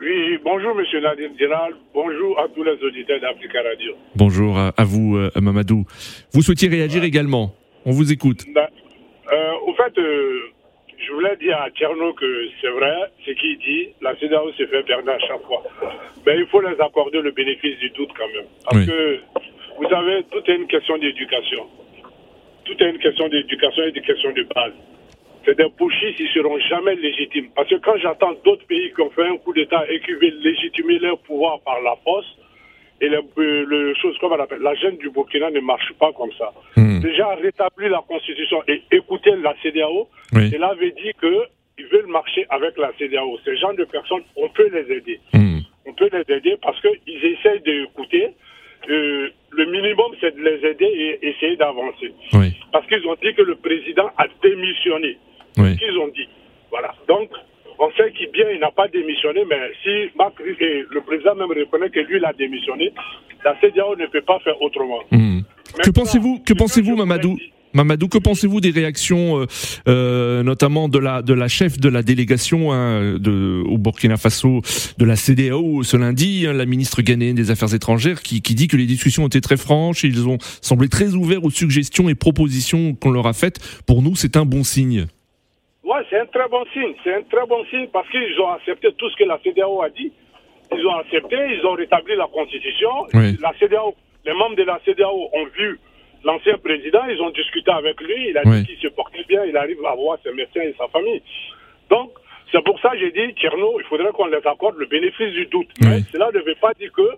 Oui, 0.00 0.38
bonjour 0.42 0.74
Monsieur 0.74 0.98
Nadim 1.00 1.36
Djelal, 1.38 1.74
bonjour 1.92 2.40
à 2.40 2.48
tous 2.48 2.62
les 2.62 2.72
auditeurs 2.82 3.20
d'Africa 3.20 3.60
Radio. 3.60 3.92
Bonjour 4.16 4.56
à, 4.58 4.72
vous 4.82 5.18
euh, 5.18 5.30
Mamadou. 5.38 5.84
Vous 6.32 6.40
souhaitiez 6.40 6.70
réagir 6.70 7.04
également 7.04 7.52
On 7.84 7.90
vous 7.90 8.10
écoute. 8.10 8.46
Euh, 8.48 9.52
au 9.66 9.74
fait, 9.74 9.98
euh, 9.98 10.40
je 10.96 11.12
voulais 11.12 11.36
dire 11.36 11.58
à 11.60 11.68
Tcherno 11.68 12.14
que 12.14 12.48
c'est 12.62 12.70
vrai, 12.70 13.12
ce 13.26 13.32
qu'il 13.32 13.58
dit, 13.58 13.88
la 14.00 14.16
CEDAO 14.16 14.50
se 14.52 14.66
fait 14.68 14.82
perdre 14.84 15.10
à 15.10 15.18
chaque 15.18 15.42
fois. 15.42 15.62
Mais 16.26 16.38
il 16.38 16.46
faut 16.46 16.62
les 16.62 16.80
accorder 16.80 17.20
le 17.20 17.32
bénéfice 17.32 17.78
du 17.80 17.90
doute 17.90 18.10
quand 18.16 18.28
même. 18.28 18.46
Parce 18.64 18.86
que, 18.86 19.18
vous 19.76 19.88
savez, 19.90 20.24
tout 20.30 20.50
est 20.50 20.56
une 20.56 20.66
question 20.66 20.96
d'éducation. 20.96 21.66
Tout 22.64 22.82
est 22.82 22.88
une 22.88 22.98
question 23.00 23.28
d'éducation 23.28 23.82
et 23.82 23.92
de 23.92 24.00
question 24.00 24.32
de 24.32 24.46
base. 24.54 24.72
C'est 25.44 25.56
des 25.56 25.68
bouchistes, 25.78 26.20
ils 26.20 26.28
seront 26.34 26.58
jamais 26.58 26.94
légitimes. 26.96 27.48
Parce 27.54 27.68
que 27.68 27.76
quand 27.76 27.96
j'entends 27.98 28.32
d'autres 28.44 28.66
pays 28.66 28.92
qui 28.94 29.00
ont 29.00 29.10
fait 29.10 29.26
un 29.26 29.38
coup 29.38 29.52
d'État 29.52 29.84
et 29.90 30.00
qui 30.00 30.12
veulent 30.12 30.40
légitimer 30.42 30.98
leur 30.98 31.18
pouvoir 31.20 31.60
par 31.60 31.80
la 31.82 31.96
force, 32.04 32.26
et 33.00 33.08
le, 33.08 33.64
le 33.64 33.94
chose 33.94 34.16
comme 34.18 34.32
on 34.32 34.38
appelle, 34.40 34.60
la 34.60 34.74
gêne 34.74 34.98
du 34.98 35.08
Burkina 35.10 35.50
ne 35.50 35.60
marche 35.60 35.90
pas 35.98 36.12
comme 36.12 36.32
ça. 36.38 36.52
Hmm. 36.76 37.00
Déjà, 37.00 37.34
rétablir 37.36 37.90
la 37.90 38.02
constitution 38.06 38.62
et 38.68 38.82
écouter 38.92 39.32
la 39.42 39.54
CDAO, 39.62 40.08
oui. 40.34 40.50
cela 40.50 40.74
veut 40.74 40.90
dire 40.90 41.12
qu'ils 41.18 41.86
veulent 41.86 42.10
marcher 42.10 42.44
avec 42.50 42.76
la 42.76 42.92
CDAO. 42.98 43.38
Ces 43.44 43.56
gens 43.56 43.72
de 43.72 43.84
personnes, 43.84 44.22
on 44.36 44.48
peut 44.50 44.68
les 44.68 44.94
aider. 44.94 45.18
Hmm. 45.32 45.60
On 45.86 45.94
peut 45.94 46.10
les 46.12 46.34
aider 46.34 46.56
parce 46.62 46.78
qu'ils 46.82 47.24
essayent 47.24 47.62
d'écouter. 47.62 48.28
Euh, 48.88 49.28
le 49.50 49.64
minimum, 49.66 50.12
c'est 50.20 50.34
de 50.36 50.42
les 50.42 50.68
aider 50.68 50.84
et 50.84 51.28
essayer 51.28 51.56
d'avancer. 51.56 52.12
Oui. 52.34 52.52
Parce 52.72 52.86
qu'ils 52.86 53.06
ont 53.06 53.16
dit 53.22 53.34
que 53.34 53.42
le 53.42 53.56
président 53.56 54.10
a 54.18 54.26
démissionné. 54.42 55.18
Oui. 55.58 55.76
Qu'ils 55.76 55.98
ont 55.98 56.08
dit. 56.08 56.28
Voilà. 56.70 56.94
Donc, 57.08 57.30
on 57.78 57.90
sait 57.92 58.12
qu'il 58.12 58.30
bien, 58.30 58.44
il 58.52 58.60
n'a 58.60 58.70
pas 58.70 58.88
démissionné, 58.88 59.40
mais 59.48 59.56
si 59.82 60.10
Marc, 60.16 60.34
le 60.38 61.00
président 61.00 61.34
même 61.34 61.48
reconnaît 61.48 61.90
que 61.90 62.00
lui, 62.00 62.18
il 62.18 62.24
a 62.24 62.32
démissionné, 62.32 62.92
la 63.44 63.58
CDAO 63.60 63.96
ne 63.96 64.06
peut 64.06 64.22
pas 64.22 64.38
faire 64.40 64.60
autrement. 64.60 65.00
Hmm. 65.10 65.40
Que 65.82 65.90
pensez-vous, 65.90 66.40
que 66.40 66.52
pensez-vous, 66.52 66.94
Mamadou 66.96 67.38
Mamadou, 67.72 68.08
que 68.08 68.18
pensez-vous 68.18 68.60
des 68.60 68.70
réactions, 68.70 69.40
euh, 69.40 69.46
euh, 69.86 70.42
notamment 70.42 70.88
de 70.88 70.98
la 70.98 71.22
de 71.22 71.32
la 71.32 71.46
chef 71.46 71.78
de 71.78 71.88
la 71.88 72.02
délégation 72.02 72.72
hein, 72.72 73.16
de, 73.16 73.62
au 73.64 73.78
Burkina 73.78 74.16
Faso 74.16 74.60
de 74.98 75.04
la 75.04 75.14
CDAO 75.14 75.84
ce 75.84 75.96
lundi, 75.96 76.46
hein, 76.48 76.52
la 76.52 76.66
ministre 76.66 77.00
ghanéenne 77.00 77.36
des 77.36 77.52
Affaires 77.52 77.72
étrangères, 77.72 78.22
qui, 78.22 78.42
qui 78.42 78.56
dit 78.56 78.66
que 78.66 78.76
les 78.76 78.86
discussions 78.86 79.26
étaient 79.26 79.40
très 79.40 79.56
franches, 79.56 80.04
et 80.04 80.08
ils 80.08 80.28
ont 80.28 80.38
semblé 80.60 80.88
très 80.88 81.14
ouverts 81.14 81.44
aux 81.44 81.50
suggestions 81.50 82.08
et 82.08 82.16
propositions 82.16 82.94
qu'on 82.94 83.12
leur 83.12 83.28
a 83.28 83.32
faites. 83.32 83.60
Pour 83.86 84.02
nous, 84.02 84.16
c'est 84.16 84.36
un 84.36 84.44
bon 84.44 84.64
signe. 84.64 85.06
C'est 86.08 86.18
un 86.18 86.26
très 86.26 86.48
bon 86.48 86.64
signe. 86.72 86.94
C'est 87.04 87.14
un 87.14 87.22
très 87.22 87.46
bon 87.46 87.64
signe 87.66 87.88
parce 87.88 88.08
qu'ils 88.10 88.40
ont 88.40 88.50
accepté 88.52 88.92
tout 88.92 89.10
ce 89.10 89.16
que 89.16 89.24
la 89.24 89.38
CDAO 89.42 89.82
a 89.82 89.90
dit. 89.90 90.12
Ils 90.72 90.86
ont 90.86 90.96
accepté, 90.96 91.36
ils 91.50 91.66
ont 91.66 91.72
rétabli 91.72 92.14
la 92.16 92.28
constitution. 92.28 92.90
La 93.40 93.52
CDAO, 93.58 93.94
les 94.24 94.34
membres 94.34 94.56
de 94.56 94.62
la 94.62 94.78
CDAO 94.84 95.30
ont 95.32 95.46
vu 95.56 95.80
l'ancien 96.24 96.58
président, 96.58 97.00
ils 97.08 97.20
ont 97.20 97.30
discuté 97.30 97.70
avec 97.70 98.00
lui, 98.00 98.28
il 98.30 98.38
a 98.38 98.44
dit 98.44 98.66
qu'il 98.66 98.78
se 98.78 98.88
portait 98.88 99.24
bien, 99.28 99.44
il 99.44 99.56
arrive 99.56 99.84
à 99.84 99.94
voir 99.94 100.18
ses 100.22 100.32
médecins 100.32 100.60
et 100.60 100.74
sa 100.78 100.86
famille. 100.88 101.22
Donc, 101.88 102.12
c'est 102.52 102.62
pour 102.64 102.78
ça 102.80 102.90
que 102.90 102.98
j'ai 102.98 103.10
dit, 103.10 103.32
Tcherno, 103.34 103.80
il 103.80 103.86
faudrait 103.86 104.12
qu'on 104.12 104.26
les 104.26 104.44
accorde 104.46 104.76
le 104.76 104.86
bénéfice 104.86 105.32
du 105.32 105.46
doute. 105.46 105.68
Mais 105.82 106.00
cela 106.12 106.30
ne 106.32 106.40
veut 106.40 106.56
pas 106.60 106.72
dire 106.74 106.92
que 106.92 107.08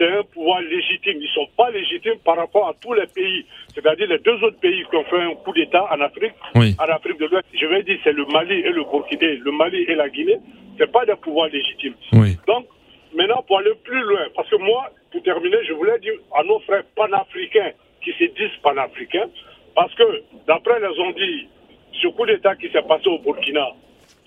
c'est 0.00 0.08
un 0.08 0.22
pouvoir 0.22 0.62
légitime. 0.62 1.18
Ils 1.20 1.24
ne 1.24 1.28
sont 1.28 1.48
pas 1.56 1.70
légitimes 1.70 2.18
par 2.24 2.36
rapport 2.36 2.68
à 2.68 2.74
tous 2.80 2.94
les 2.94 3.06
pays. 3.06 3.44
C'est-à-dire 3.74 4.08
les 4.08 4.18
deux 4.18 4.42
autres 4.42 4.58
pays 4.58 4.82
qui 4.88 4.96
ont 4.96 5.04
fait 5.04 5.20
un 5.20 5.34
coup 5.34 5.52
d'État 5.52 5.86
en 5.92 6.00
Afrique, 6.00 6.32
en 6.54 6.84
Afrique 6.84 7.18
de 7.18 7.26
l'Ouest. 7.26 7.46
Je 7.52 7.66
vais 7.66 7.82
dire, 7.82 7.98
c'est 8.02 8.12
le 8.14 8.24
Mali 8.24 8.60
et 8.60 8.70
le 8.70 8.82
Burkina. 8.82 9.26
Le 9.44 9.52
Mali 9.52 9.84
et 9.86 9.94
la 9.94 10.08
Guinée, 10.08 10.38
ce 10.78 10.84
pas 10.84 11.04
des 11.04 11.16
pouvoirs 11.16 11.48
légitimes. 11.48 11.94
Donc, 12.46 12.66
maintenant, 13.14 13.42
pour 13.46 13.58
aller 13.58 13.74
plus 13.84 14.00
loin, 14.00 14.26
parce 14.34 14.48
que 14.48 14.56
moi, 14.56 14.90
pour 15.12 15.22
terminer, 15.22 15.58
je 15.68 15.74
voulais 15.74 15.98
dire 15.98 16.14
à 16.34 16.42
nos 16.44 16.60
frères 16.60 16.84
panafricains 16.96 17.72
qui 18.02 18.12
se 18.12 18.24
disent 18.24 18.56
panafricains, 18.62 19.28
parce 19.74 19.94
que, 19.94 20.22
d'après 20.46 20.80
les 20.80 20.98
ont 20.98 21.10
dit, 21.10 21.46
ce 22.00 22.08
coup 22.08 22.24
d'État 22.24 22.56
qui 22.56 22.70
s'est 22.70 22.82
passé 22.88 23.08
au 23.08 23.18
Burkina, 23.18 23.68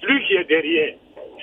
celui 0.02 0.24
qui 0.28 0.36
est 0.36 0.44
derrière, 0.44 0.94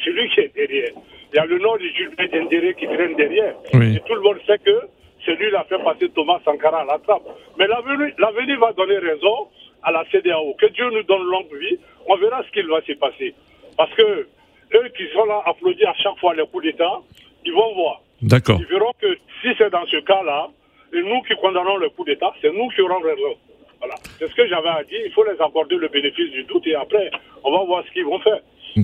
celui 0.05 0.31
qui 0.31 0.41
est 0.41 0.55
derrière, 0.55 0.93
il 1.33 1.37
y 1.37 1.39
a 1.39 1.47
le 1.47 1.59
nom 1.59 1.77
de 1.77 1.83
Jules 1.83 2.15
Dendéré 2.33 2.75
qui 2.75 2.87
traîne 2.87 3.15
derrière. 3.15 3.55
Et 3.73 4.01
tout 4.07 4.15
le 4.15 4.21
monde 4.21 4.39
sait 4.47 4.59
que 4.59 4.89
c'est 5.25 5.35
lui 5.37 5.51
qui 5.51 5.57
a 5.57 5.65
fait 5.65 5.79
passer 5.83 6.09
Thomas 6.11 6.41
Sankara 6.45 6.81
à 6.81 6.85
la 6.85 6.99
trappe. 6.99 7.23
Mais 7.59 7.67
l'avenir 7.67 8.59
va 8.59 8.73
donner 8.73 8.99
raison 8.99 9.49
à 9.83 9.93
la 9.93 10.05
CDAO. 10.11 10.55
Que 10.55 10.67
Dieu 10.67 10.91
nous 10.91 11.03
donne 11.05 11.23
longue 11.23 11.55
vie, 11.61 11.79
on 12.07 12.17
verra 12.17 12.43
ce 12.45 12.51
qu'il 12.51 12.67
va 12.67 12.81
se 12.83 12.93
passer. 12.93 13.35
Parce 13.77 13.93
que 13.95 14.03
eux 14.03 14.89
qui 14.97 15.09
sont 15.13 15.25
là 15.25 15.43
applaudis 15.47 15.85
à 15.85 15.95
chaque 15.95 16.19
fois 16.19 16.35
les 16.35 16.47
coups 16.47 16.65
d'État, 16.65 17.01
ils 17.45 17.53
vont 17.53 17.75
voir. 17.75 18.03
D'accord. 18.23 18.59
Ils 18.61 18.67
verront 18.67 18.93
que 19.01 19.15
si 19.43 19.49
c'est 19.57 19.71
dans 19.71 19.87
ce 19.87 19.97
cas-là, 19.99 20.49
nous 20.93 21.23
qui 21.23 21.35
condamnons 21.37 21.77
le 21.77 21.91
coup 21.91 22.05
d'État, 22.05 22.33
c'est 22.43 22.53
nous 22.53 22.69
qui 22.71 22.81
aurons 22.83 23.01
raison. 23.01 23.37
Voilà. 23.79 23.95
C'est 24.19 24.29
ce 24.29 24.35
que 24.35 24.47
j'avais 24.47 24.69
à 24.69 24.83
dire. 24.85 25.01
Il 25.07 25.13
faut 25.13 25.25
les 25.25 25.41
accorder 25.41 25.77
le 25.77 25.89
bénéfice 25.89 26.31
du 26.33 26.43
doute 26.45 26.67
et 26.67 26.75
après, 26.75 27.11
on 27.45 27.51
va 27.51 27.65
voir 27.65 27.85
ce 27.87 27.93
qu'ils 27.93 28.05
vont 28.05 28.19
faire. 28.21 28.41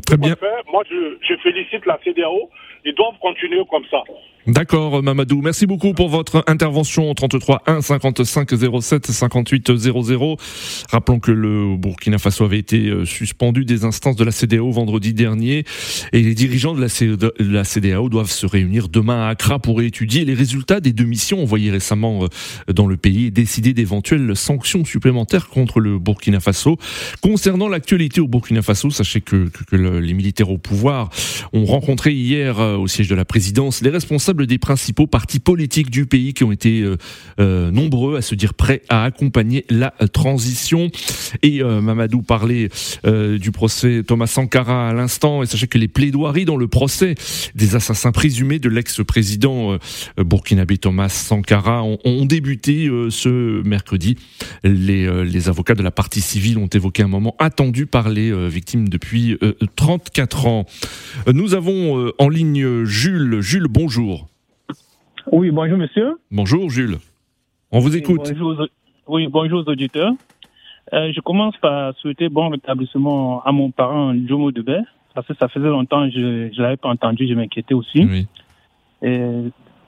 Très 0.06 0.16
bien. 0.16 0.34
Moi, 0.72 0.82
je, 0.90 1.16
je 1.20 1.34
félicite 1.42 1.86
la 1.86 1.98
CDAO. 2.04 2.50
Ils 2.84 2.94
doivent 2.94 3.18
continuer 3.20 3.62
comme 3.70 3.84
ça. 3.90 4.02
D'accord, 4.46 5.02
Mamadou. 5.02 5.42
Merci 5.42 5.66
beaucoup 5.66 5.92
pour 5.92 6.08
votre 6.08 6.44
intervention 6.46 7.12
33 7.12 7.64
1 7.66 7.80
55 7.80 8.48
07 8.80 9.10
58 9.10 9.76
00. 9.76 10.36
Rappelons 10.88 11.18
que 11.18 11.32
le 11.32 11.76
Burkina 11.76 12.18
Faso 12.18 12.44
avait 12.44 12.60
été 12.60 12.86
euh, 12.86 13.04
suspendu 13.04 13.64
des 13.64 13.82
instances 13.82 14.14
de 14.14 14.22
la 14.22 14.30
CDAO 14.30 14.70
vendredi 14.70 15.14
dernier 15.14 15.64
et 16.12 16.22
les 16.22 16.34
dirigeants 16.34 16.74
de 16.74 16.80
la 17.40 17.64
CDAO 17.64 18.08
doivent 18.08 18.30
se 18.30 18.46
réunir 18.46 18.88
demain 18.88 19.26
à 19.26 19.30
Accra 19.30 19.58
pour 19.58 19.82
étudier 19.82 20.24
les 20.24 20.34
résultats 20.34 20.78
des 20.78 20.92
deux 20.92 21.06
missions 21.06 21.42
envoyées 21.42 21.72
récemment 21.72 22.22
euh, 22.22 22.72
dans 22.72 22.86
le 22.86 22.96
pays 22.96 23.26
et 23.26 23.30
décider 23.32 23.74
d'éventuelles 23.74 24.36
sanctions 24.36 24.84
supplémentaires 24.84 25.48
contre 25.48 25.80
le 25.80 25.98
Burkina 25.98 26.38
Faso. 26.38 26.76
Concernant 27.20 27.68
l'actualité 27.68 28.20
au 28.20 28.28
Burkina 28.28 28.62
Faso, 28.62 28.90
sachez 28.90 29.22
que, 29.22 29.50
que, 29.68 29.74
les 29.74 30.14
militaires 30.14 30.50
au 30.50 30.58
pouvoir 30.58 31.10
ont 31.52 31.64
rencontré 31.64 32.12
hier 32.12 32.60
euh, 32.60 32.76
au 32.76 32.86
siège 32.86 33.08
de 33.08 33.16
la 33.16 33.24
présidence 33.24 33.82
les 33.82 33.90
responsables 33.90 34.35
des 34.44 34.58
principaux 34.58 35.06
partis 35.06 35.38
politiques 35.38 35.90
du 35.90 36.06
pays 36.06 36.34
qui 36.34 36.44
ont 36.44 36.52
été 36.52 36.82
euh, 36.82 36.96
euh, 37.40 37.70
nombreux 37.70 38.16
à 38.16 38.22
se 38.22 38.34
dire 38.34 38.54
prêts 38.54 38.82
à 38.88 39.04
accompagner 39.04 39.64
la 39.70 39.94
transition. 40.12 40.90
Et 41.42 41.62
euh, 41.62 41.80
Mamadou 41.80 42.22
parlait 42.22 42.68
du 43.04 43.52
procès 43.52 44.02
Thomas 44.06 44.26
Sankara 44.26 44.88
à 44.88 44.92
l'instant. 44.92 45.42
Et 45.42 45.46
sachez 45.46 45.66
que 45.66 45.78
les 45.78 45.88
plaidoiries 45.88 46.44
dans 46.44 46.56
le 46.56 46.68
procès 46.68 47.14
des 47.54 47.74
assassins 47.74 48.12
présumés 48.12 48.58
de 48.58 48.68
l'ex-président 48.68 49.78
burkinabé 50.16 50.78
Thomas 50.78 51.08
Sankara 51.08 51.82
ont, 51.84 52.24
débuté 52.26 52.90
ce 53.10 53.62
mercredi. 53.62 54.16
Les, 54.64 55.24
les 55.24 55.48
avocats 55.48 55.74
de 55.74 55.82
la 55.82 55.90
partie 55.90 56.20
civile 56.20 56.58
ont 56.58 56.66
évoqué 56.66 57.02
un 57.02 57.08
moment 57.08 57.36
attendu 57.38 57.86
par 57.86 58.08
les 58.08 58.48
victimes 58.48 58.88
depuis 58.88 59.38
34 59.76 60.46
ans. 60.46 60.66
Nous 61.32 61.54
avons 61.54 62.12
en 62.18 62.28
ligne 62.28 62.84
Jules. 62.84 63.40
Jules, 63.40 63.68
bonjour. 63.68 64.25
Oui, 65.32 65.50
bonjour 65.50 65.76
monsieur. 65.76 66.18
Bonjour 66.30 66.70
Jules. 66.70 66.98
On 67.72 67.80
vous 67.80 67.96
écoute. 67.96 68.32
oui, 69.08 69.26
bonjour 69.28 69.60
aux 69.60 69.70
auditeurs. 69.70 70.12
Euh, 70.92 71.12
je 71.12 71.20
commence 71.20 71.56
par 71.56 71.94
souhaiter 71.96 72.28
bon 72.28 72.48
rétablissement 72.50 73.42
à 73.42 73.50
mon 73.50 73.72
parent 73.72 74.14
Jomo 74.28 74.52
Debé, 74.52 74.78
parce 75.14 75.26
que 75.26 75.34
ça 75.34 75.48
faisait 75.48 75.66
longtemps 75.68 76.06
que 76.06 76.12
je 76.12 76.20
ne 76.20 76.62
l'avais 76.62 76.76
pas 76.76 76.90
entendu, 76.90 77.26
je 77.28 77.34
m'inquiétais 77.34 77.74
aussi. 77.74 78.04
Oui. 78.04 78.26
Et 79.02 79.20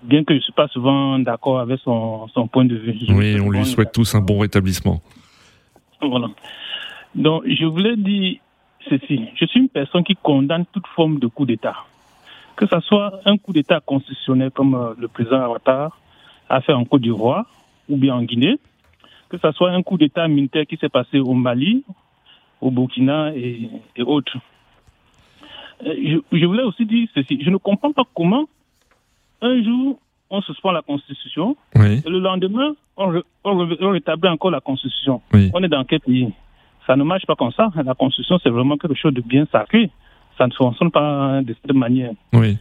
bien 0.03 0.25
que 0.25 0.35
je 0.35 0.39
ne 0.39 0.43
suis 0.43 0.53
pas 0.53 0.67
souvent 0.69 1.21
d'accord 1.21 1.61
avec 1.61 1.79
son, 1.85 2.27
son, 2.35 2.49
point 2.49 2.65
de 2.65 2.75
vue. 2.75 2.97
Oui, 3.11 3.39
on 3.41 3.51
lui 3.51 3.65
souhaite 3.65 3.93
tous 3.93 4.15
un 4.17 4.21
bon 4.21 4.41
rétablissement. 4.41 5.01
Voilà. 6.03 6.29
Donc, 7.15 7.45
je 7.47 7.65
voulais 7.65 7.97
dire 7.97 8.39
ceci. 8.89 9.21
Je 9.37 9.45
suis 9.47 9.61
une 9.61 9.69
personne 9.69 10.03
qui 10.03 10.17
condamne 10.17 10.65
toute 10.73 10.87
forme 10.97 11.21
de 11.21 11.29
coup 11.29 11.47
d'État 11.47 11.77
que 12.59 12.67
ce 12.67 12.81
soit 12.81 13.21
un 13.25 13.39
coup 13.39 13.53
d'État 13.53 13.81
constitutionnel 13.81 14.51
comme 14.51 14.75
euh, 14.75 14.93
le 14.99 15.07
président 15.07 15.49
Ouattara 15.49 15.93
a 16.49 16.61
fait 16.61 16.73
en 16.73 16.85
Côte 16.85 17.03
d'Ivoire 17.03 17.47
ou 17.89 17.97
bien 17.97 18.17
en 18.17 18.23
Guinée, 18.23 18.59
que 19.29 19.39
ce 19.39 19.53
soit 19.53 19.71
un 19.71 19.83
coup 19.83 19.97
d'État 19.97 20.27
militaire 20.27 20.67
qui 20.67 20.77
s'est 20.77 20.89
passé 20.89 21.21
au 21.21 21.35
Mali, 21.35 21.85
au 22.61 22.73
Burkina 22.73 23.33
et, 23.37 23.71
autres. 24.05 24.37
Euh, 25.87 26.21
je, 26.33 26.47
voulais 26.47 26.65
aussi 26.65 26.85
dire 26.85 27.07
ceci. 27.15 27.39
Je 27.41 27.49
ne 27.49 27.59
comprends 27.59 27.93
pas 27.93 28.03
comment 28.13 28.47
un 29.41 29.63
jour 29.63 30.01
on 30.29 30.43
suspend 30.43 30.73
la 30.73 30.83
Constitution 30.83 31.57
et 31.77 32.03
le 32.05 32.19
lendemain 32.19 32.75
on, 32.97 33.23
rétablit 33.93 34.31
encore 34.31 34.51
la 34.51 34.61
Constitution. 34.61 35.23
On 35.55 35.63
est 35.63 35.69
dans 35.69 35.85
quel 35.85 36.01
pays? 36.01 36.33
Ça 36.89 36.97
ne 36.97 37.05
marche 37.05 37.25
pas 37.25 37.37
comme 37.37 37.53
ça. 37.53 37.71
La 37.85 37.95
Constitution, 37.95 38.41
c'est 38.43 38.51
vraiment 38.51 38.77
quelque 38.77 38.97
chose 38.97 39.15
de 39.15 39.21
bien 39.21 39.47
sacré 39.53 39.93
ça 40.39 40.47
ne 40.47 40.53
fonctionne 40.53 40.91
pas 40.91 41.43
de 41.43 41.55
cette 41.61 41.75
manière. 41.75 42.13
Oui. 42.33 42.57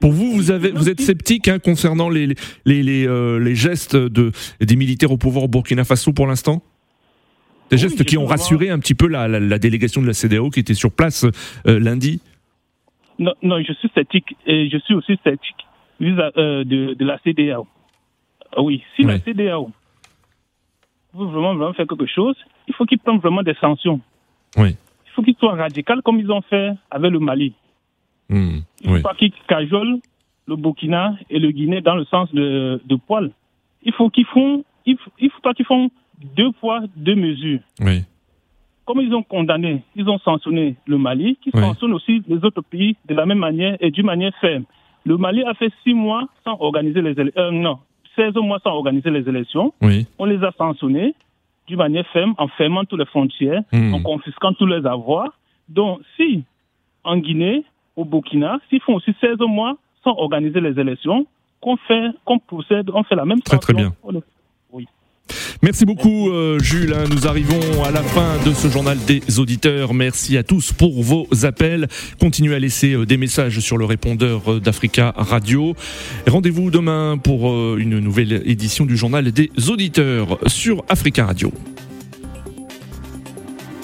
Pour 0.00 0.12
vous, 0.12 0.32
vous, 0.32 0.50
avez, 0.50 0.70
vous 0.70 0.88
êtes 0.88 1.00
sceptique 1.00 1.48
hein, 1.48 1.58
concernant 1.58 2.08
les, 2.08 2.34
les, 2.64 2.82
les, 2.82 3.06
euh, 3.06 3.38
les, 3.38 3.54
gestes 3.54 3.96
de, 3.96 4.32
des 4.60 4.76
militaires 4.76 5.10
au 5.10 5.16
pouvoir 5.16 5.44
au 5.44 5.48
Burkina 5.48 5.84
Faso 5.84 6.12
pour 6.12 6.26
l'instant? 6.26 6.62
Des 7.70 7.78
gestes 7.78 8.04
qui 8.04 8.16
ont 8.16 8.26
rassuré 8.26 8.70
un 8.70 8.78
petit 8.78 8.94
peu 8.94 9.08
la, 9.08 9.26
la, 9.26 9.58
délégation 9.58 10.00
de 10.00 10.06
la 10.06 10.12
CDAO 10.12 10.50
qui 10.50 10.60
était 10.60 10.74
sur 10.74 10.92
place 10.92 11.24
euh, 11.66 11.80
lundi? 11.80 12.20
Non, 13.18 13.32
non, 13.42 13.60
je 13.62 13.72
suis 13.72 13.90
sceptique 13.94 14.36
et 14.46 14.68
je 14.68 14.78
suis 14.78 14.94
aussi 14.94 15.18
sceptique 15.24 15.66
vis 15.98 16.14
euh, 16.36 16.62
de, 16.64 16.94
de, 16.94 17.04
la 17.04 17.18
CDAO. 17.24 17.66
Oui, 18.58 18.82
si 18.94 19.02
la 19.02 19.18
CDAO 19.18 19.70
veut 21.14 21.26
vraiment, 21.26 21.54
vraiment 21.54 21.72
faire 21.72 21.86
quelque 21.86 22.06
chose, 22.06 22.36
il 22.68 22.74
faut 22.74 22.84
qu'il 22.84 22.98
prenne 22.98 23.18
vraiment 23.18 23.42
des 23.42 23.54
sanctions. 23.54 24.00
Oui 24.56 24.76
faut 25.16 25.22
qu'ils 25.22 25.36
soient 25.36 25.54
radicaux 25.54 26.00
comme 26.04 26.20
ils 26.20 26.30
ont 26.30 26.42
fait 26.42 26.72
avec 26.90 27.10
le 27.10 27.18
Mali. 27.18 27.54
Il 28.30 28.62
ne 28.84 28.96
faut 28.96 29.02
pas 29.02 29.14
qu'ils 29.14 29.32
cajolent 29.48 29.98
le 30.46 30.56
Burkina 30.56 31.16
et 31.30 31.38
le 31.38 31.50
Guinée 31.50 31.80
dans 31.80 31.94
le 31.94 32.04
sens 32.04 32.32
de, 32.32 32.80
de 32.84 32.96
poil. 32.96 33.30
Il 33.82 33.92
faut 33.92 34.10
qu'ils 34.10 34.26
font, 34.26 34.64
il 34.84 34.96
faut, 34.96 35.10
il 35.18 35.30
faut 35.30 35.40
pas 35.40 35.54
qu'ils 35.54 35.66
font 35.66 35.90
deux 36.36 36.52
fois 36.60 36.82
deux 36.96 37.14
mesures. 37.14 37.60
Oui. 37.80 38.02
Comme 38.84 39.00
ils 39.00 39.12
ont 39.14 39.22
condamné, 39.22 39.82
ils 39.96 40.08
ont 40.08 40.18
sanctionné 40.18 40.76
le 40.86 40.98
Mali, 40.98 41.36
qui 41.42 41.50
sanctionnent 41.50 41.94
aussi 41.94 42.22
les 42.28 42.44
autres 42.44 42.62
pays 42.62 42.96
de 43.06 43.14
la 43.14 43.26
même 43.26 43.38
manière 43.38 43.76
et 43.80 43.90
d'une 43.90 44.06
manière 44.06 44.32
ferme. 44.40 44.64
Le 45.04 45.16
Mali 45.16 45.42
a 45.42 45.54
fait 45.54 45.72
six 45.82 45.94
mois 45.94 46.28
sans 46.44 46.56
organiser 46.60 47.02
les 47.02 47.18
élections. 47.18 47.42
Euh, 47.42 47.50
non, 47.50 47.78
16 48.16 48.34
mois 48.36 48.58
sans 48.62 48.70
organiser 48.70 49.10
les 49.10 49.28
élections. 49.28 49.72
Oui. 49.82 50.06
On 50.18 50.24
les 50.24 50.42
a 50.42 50.52
sanctionnés 50.56 51.14
d'une 51.66 51.78
manière 51.78 52.06
ferme 52.08 52.34
en 52.38 52.48
fermant 52.48 52.84
toutes 52.84 53.00
les 53.00 53.06
frontières, 53.06 53.62
hmm. 53.72 53.94
en 53.94 54.02
confisquant 54.02 54.52
tous 54.52 54.66
les 54.66 54.86
avoirs. 54.86 55.32
Donc, 55.68 56.00
si 56.16 56.44
en 57.04 57.18
Guinée, 57.18 57.64
au 57.96 58.04
Burkina, 58.04 58.58
s'ils 58.68 58.80
font 58.80 58.94
aussi 58.94 59.14
16 59.20 59.38
mois 59.40 59.76
sans 60.04 60.16
organiser 60.16 60.60
les 60.60 60.78
élections, 60.78 61.26
qu'on 61.60 61.76
fait, 61.76 62.10
qu'on 62.24 62.38
procède, 62.38 62.90
on 62.92 63.02
fait 63.02 63.14
la 63.14 63.24
même 63.24 63.40
Très, 63.40 63.58
très 63.58 63.72
bien. 63.72 63.92
Merci 65.62 65.84
beaucoup 65.84 66.30
euh, 66.30 66.58
Jules, 66.58 66.94
hein. 66.94 67.04
nous 67.10 67.26
arrivons 67.26 67.82
à 67.84 67.90
la 67.90 68.02
fin 68.02 68.36
de 68.44 68.52
ce 68.52 68.68
journal 68.68 68.98
des 69.06 69.38
auditeurs. 69.38 69.94
Merci 69.94 70.36
à 70.36 70.42
tous 70.42 70.72
pour 70.72 71.02
vos 71.02 71.26
appels. 71.44 71.88
Continuez 72.20 72.54
à 72.54 72.58
laisser 72.58 72.92
euh, 72.92 73.06
des 73.06 73.16
messages 73.16 73.60
sur 73.60 73.76
le 73.76 73.84
répondeur 73.84 74.52
euh, 74.52 74.60
d'Africa 74.60 75.14
Radio. 75.16 75.74
Rendez-vous 76.26 76.70
demain 76.70 77.18
pour 77.18 77.76
une 77.76 77.98
nouvelle 77.98 78.42
édition 78.44 78.86
du 78.86 78.96
journal 78.96 79.32
des 79.32 79.50
auditeurs 79.68 80.38
sur 80.46 80.84
Africa 80.88 81.26
Radio. 81.26 81.52